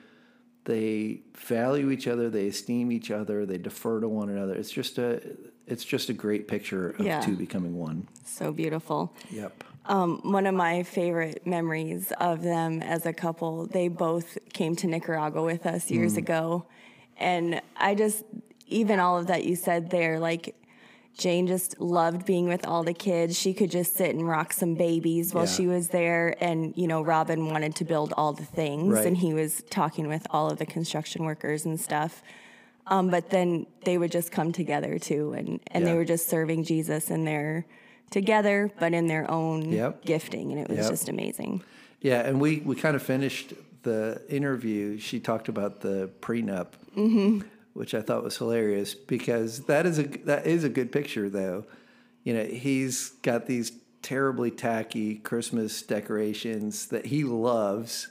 they 0.64 1.22
value 1.36 1.90
each 1.90 2.06
other, 2.06 2.30
they 2.30 2.46
esteem 2.48 2.92
each 2.92 3.10
other, 3.10 3.44
they 3.46 3.58
defer 3.58 3.98
to 4.00 4.08
one 4.08 4.28
another. 4.28 4.54
It's 4.54 4.70
just 4.70 4.98
a 4.98 5.20
it's 5.66 5.84
just 5.84 6.10
a 6.10 6.12
great 6.12 6.46
picture 6.48 6.90
of 6.90 7.00
Yeah. 7.06 7.20
two 7.20 7.34
becoming 7.36 7.74
one. 7.78 8.06
So 8.24 8.52
beautiful. 8.52 9.14
Yep. 9.30 9.64
Um, 9.86 10.20
one 10.22 10.46
of 10.46 10.54
my 10.54 10.84
favorite 10.84 11.44
memories 11.46 12.12
of 12.20 12.42
them 12.42 12.82
as 12.82 13.04
a 13.04 13.12
couple, 13.12 13.66
they 13.66 13.88
both 13.88 14.38
came 14.52 14.76
to 14.76 14.86
Nicaragua 14.86 15.42
with 15.42 15.66
us 15.66 15.90
years 15.90 16.16
ago. 16.16 16.64
And 17.16 17.60
I 17.76 17.94
just, 17.94 18.22
even 18.68 19.00
all 19.00 19.18
of 19.18 19.26
that 19.26 19.44
you 19.44 19.56
said 19.56 19.90
there, 19.90 20.20
like 20.20 20.54
Jane 21.18 21.46
just 21.48 21.80
loved 21.80 22.24
being 22.24 22.46
with 22.48 22.64
all 22.64 22.84
the 22.84 22.94
kids. 22.94 23.36
She 23.38 23.52
could 23.52 23.70
just 23.72 23.96
sit 23.96 24.14
and 24.14 24.26
rock 24.26 24.52
some 24.52 24.74
babies 24.76 25.34
while 25.34 25.44
Yeah. 25.46 25.50
she 25.50 25.66
was 25.66 25.88
there. 25.88 26.36
And, 26.40 26.72
you 26.76 26.86
know, 26.86 27.02
Robin 27.02 27.46
wanted 27.48 27.74
to 27.76 27.84
build 27.84 28.14
all 28.16 28.32
the 28.32 28.44
things 28.44 28.94
Right. 28.94 29.06
and 29.06 29.16
he 29.16 29.34
was 29.34 29.62
talking 29.68 30.06
with 30.06 30.26
all 30.30 30.48
of 30.48 30.58
the 30.58 30.66
construction 30.66 31.24
workers 31.24 31.66
and 31.66 31.78
stuff. 31.78 32.22
Um, 32.86 33.10
but 33.10 33.30
then 33.30 33.66
they 33.84 33.98
would 33.98 34.10
just 34.12 34.32
come 34.32 34.52
together 34.52 34.98
too, 34.98 35.32
and, 35.34 35.60
and 35.68 35.86
they 35.86 35.94
were 35.94 36.04
just 36.04 36.28
serving 36.28 36.64
Jesus 36.64 37.10
in 37.10 37.24
their 37.24 37.64
together, 38.12 38.70
but 38.78 38.92
in 38.94 39.06
their 39.08 39.28
own 39.30 39.70
Yep. 39.72 40.04
gifting, 40.04 40.52
and 40.52 40.60
it 40.60 40.68
was 40.68 40.78
Yep. 40.78 40.90
just 40.90 41.08
amazing. 41.08 41.62
Yeah, 42.00 42.20
and 42.26 42.40
we, 42.40 42.58
we 42.58 42.74
kind 42.76 42.96
of 42.96 43.02
finished 43.02 43.54
the 43.82 44.22
interview. 44.28 44.98
She 44.98 45.20
talked 45.20 45.48
about 45.48 45.80
the 45.80 46.10
prenup, 46.20 46.68
mm-hmm. 46.96 47.40
which 47.74 47.94
I 47.94 48.02
thought 48.02 48.22
was 48.22 48.36
hilarious 48.36 48.94
because 48.94 49.60
that 49.66 49.86
is 49.86 49.98
a 49.98 50.04
that 50.24 50.46
is 50.46 50.62
a 50.64 50.68
good 50.68 50.92
picture 50.92 51.28
though. 51.28 51.64
You 52.24 52.34
know, 52.34 52.44
he's 52.44 53.10
got 53.22 53.46
these 53.46 53.72
terribly 54.02 54.50
tacky 54.50 55.16
Christmas 55.16 55.82
decorations 55.82 56.86
that 56.86 57.06
he 57.06 57.24
loves, 57.24 58.08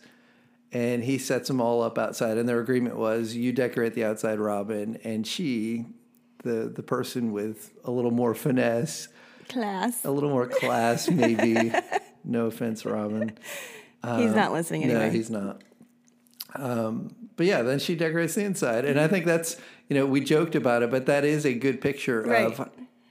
and 0.71 1.03
he 1.03 1.17
sets 1.17 1.47
them 1.47 1.61
all 1.61 1.81
up 1.81 1.97
outside. 1.97 2.37
And 2.37 2.47
their 2.47 2.59
agreement 2.59 2.97
was, 2.97 3.35
you 3.35 3.51
decorate 3.51 3.93
the 3.93 4.03
outside, 4.05 4.39
Robin, 4.39 4.97
and 5.03 5.25
she, 5.27 5.85
the 6.43 6.71
the 6.73 6.83
person 6.83 7.31
with 7.31 7.71
a 7.85 7.91
little 7.91 8.11
more 8.11 8.33
finesse, 8.33 9.07
Class. 9.51 10.03
a 10.05 10.11
little 10.11 10.29
more 10.29 10.47
class, 10.47 11.09
maybe. 11.09 11.71
no 12.23 12.45
offense, 12.47 12.85
Robin. 12.85 13.31
he's 14.17 14.33
not 14.33 14.51
listening 14.51 14.83
anyway. 14.83 15.07
No, 15.07 15.09
he's 15.11 15.29
not. 15.29 15.61
Um, 16.55 17.15
but 17.37 17.45
yeah, 17.45 17.61
then 17.61 17.79
she 17.79 17.95
decorates 17.95 18.35
the 18.35 18.43
inside, 18.43 18.85
and 18.85 18.99
I 18.99 19.07
think 19.07 19.25
that's 19.25 19.57
you 19.89 19.95
know 19.95 20.05
we 20.05 20.21
joked 20.21 20.55
about 20.55 20.83
it, 20.83 20.91
but 20.91 21.05
that 21.05 21.23
is 21.23 21.45
a 21.45 21.53
good 21.53 21.79
picture 21.81 22.21
Right. 22.21 22.45
of 22.59 22.69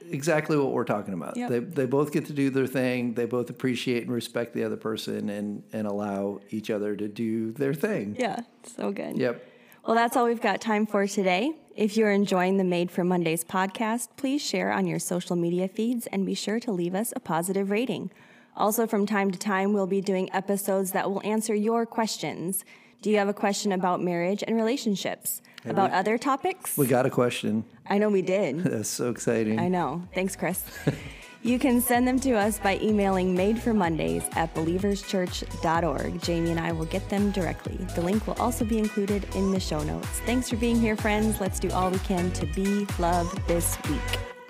exactly 0.09 0.57
what 0.57 0.71
we're 0.71 0.83
talking 0.83 1.13
about. 1.13 1.35
Yep. 1.37 1.49
They 1.49 1.59
they 1.59 1.85
both 1.85 2.11
get 2.11 2.25
to 2.25 2.33
do 2.33 2.49
their 2.49 2.67
thing. 2.67 3.15
They 3.15 3.25
both 3.25 3.49
appreciate 3.49 4.03
and 4.03 4.11
respect 4.11 4.53
the 4.53 4.63
other 4.63 4.77
person, 4.77 5.29
and 5.29 5.63
and 5.73 5.87
allow 5.87 6.39
each 6.51 6.69
other 6.69 6.95
to 6.95 7.07
do 7.07 7.51
their 7.51 7.73
thing. 7.73 8.15
yeah, 8.19 8.41
so 8.63 8.91
good. 8.91 9.17
Yep. 9.17 9.47
Well, 9.87 9.95
that's 9.95 10.15
all 10.15 10.25
we've 10.25 10.41
got 10.41 10.61
time 10.61 10.85
for 10.85 11.07
today. 11.07 11.51
If 11.75 11.95
you're 11.95 12.11
enjoying 12.11 12.57
the 12.57 12.65
Made 12.65 12.91
for 12.91 13.03
Mondays 13.03 13.45
podcast, 13.45 14.09
please 14.17 14.41
share 14.41 14.71
on 14.71 14.87
your 14.87 14.99
social 14.99 15.37
media 15.37 15.69
feeds 15.69 16.05
and 16.07 16.25
be 16.25 16.33
sure 16.33 16.59
to 16.59 16.71
leave 16.71 16.93
us 16.93 17.13
a 17.15 17.19
positive 17.21 17.71
rating. 17.71 18.11
Also, 18.57 18.85
from 18.85 19.05
time 19.05 19.31
to 19.31 19.39
time, 19.39 19.71
we'll 19.71 19.87
be 19.87 20.01
doing 20.01 20.29
episodes 20.33 20.91
that 20.91 21.09
will 21.09 21.21
answer 21.23 21.55
your 21.55 21.85
questions. 21.85 22.65
Do 23.01 23.09
you 23.09 23.17
have 23.17 23.29
a 23.29 23.33
question 23.33 23.71
about 23.71 24.03
marriage 24.03 24.43
and 24.45 24.55
relationships? 24.55 25.41
about 25.65 25.91
other 25.91 26.17
topics? 26.17 26.75
We 26.77 26.87
got 26.87 27.05
a 27.05 27.09
question. 27.09 27.63
I 27.87 27.99
know 27.99 28.09
we 28.09 28.23
did. 28.23 28.59
That's 28.63 28.89
so 28.89 29.09
exciting. 29.09 29.59
I 29.59 29.67
know. 29.67 30.07
Thanks, 30.13 30.35
Chris. 30.35 30.63
you 31.43 31.57
can 31.57 31.81
send 31.81 32.07
them 32.07 32.19
to 32.19 32.33
us 32.33 32.59
by 32.59 32.77
emailing 32.81 33.35
madeformondays 33.35 34.23
at 34.35 34.53
believerschurch.org. 34.53 36.21
Jamie 36.21 36.51
and 36.51 36.59
I 36.59 36.71
will 36.71 36.85
get 36.85 37.07
them 37.09 37.31
directly. 37.31 37.77
The 37.95 38.01
link 38.01 38.27
will 38.27 38.35
also 38.35 38.65
be 38.65 38.77
included 38.77 39.25
in 39.35 39.51
the 39.51 39.59
show 39.59 39.81
notes. 39.83 40.07
Thanks 40.25 40.49
for 40.49 40.57
being 40.57 40.79
here, 40.79 40.95
friends. 40.95 41.41
Let's 41.41 41.59
do 41.59 41.71
all 41.71 41.89
we 41.89 41.99
can 41.99 42.31
to 42.33 42.45
be 42.47 42.85
love 42.99 43.33
this 43.47 43.77
week. 43.89 44.40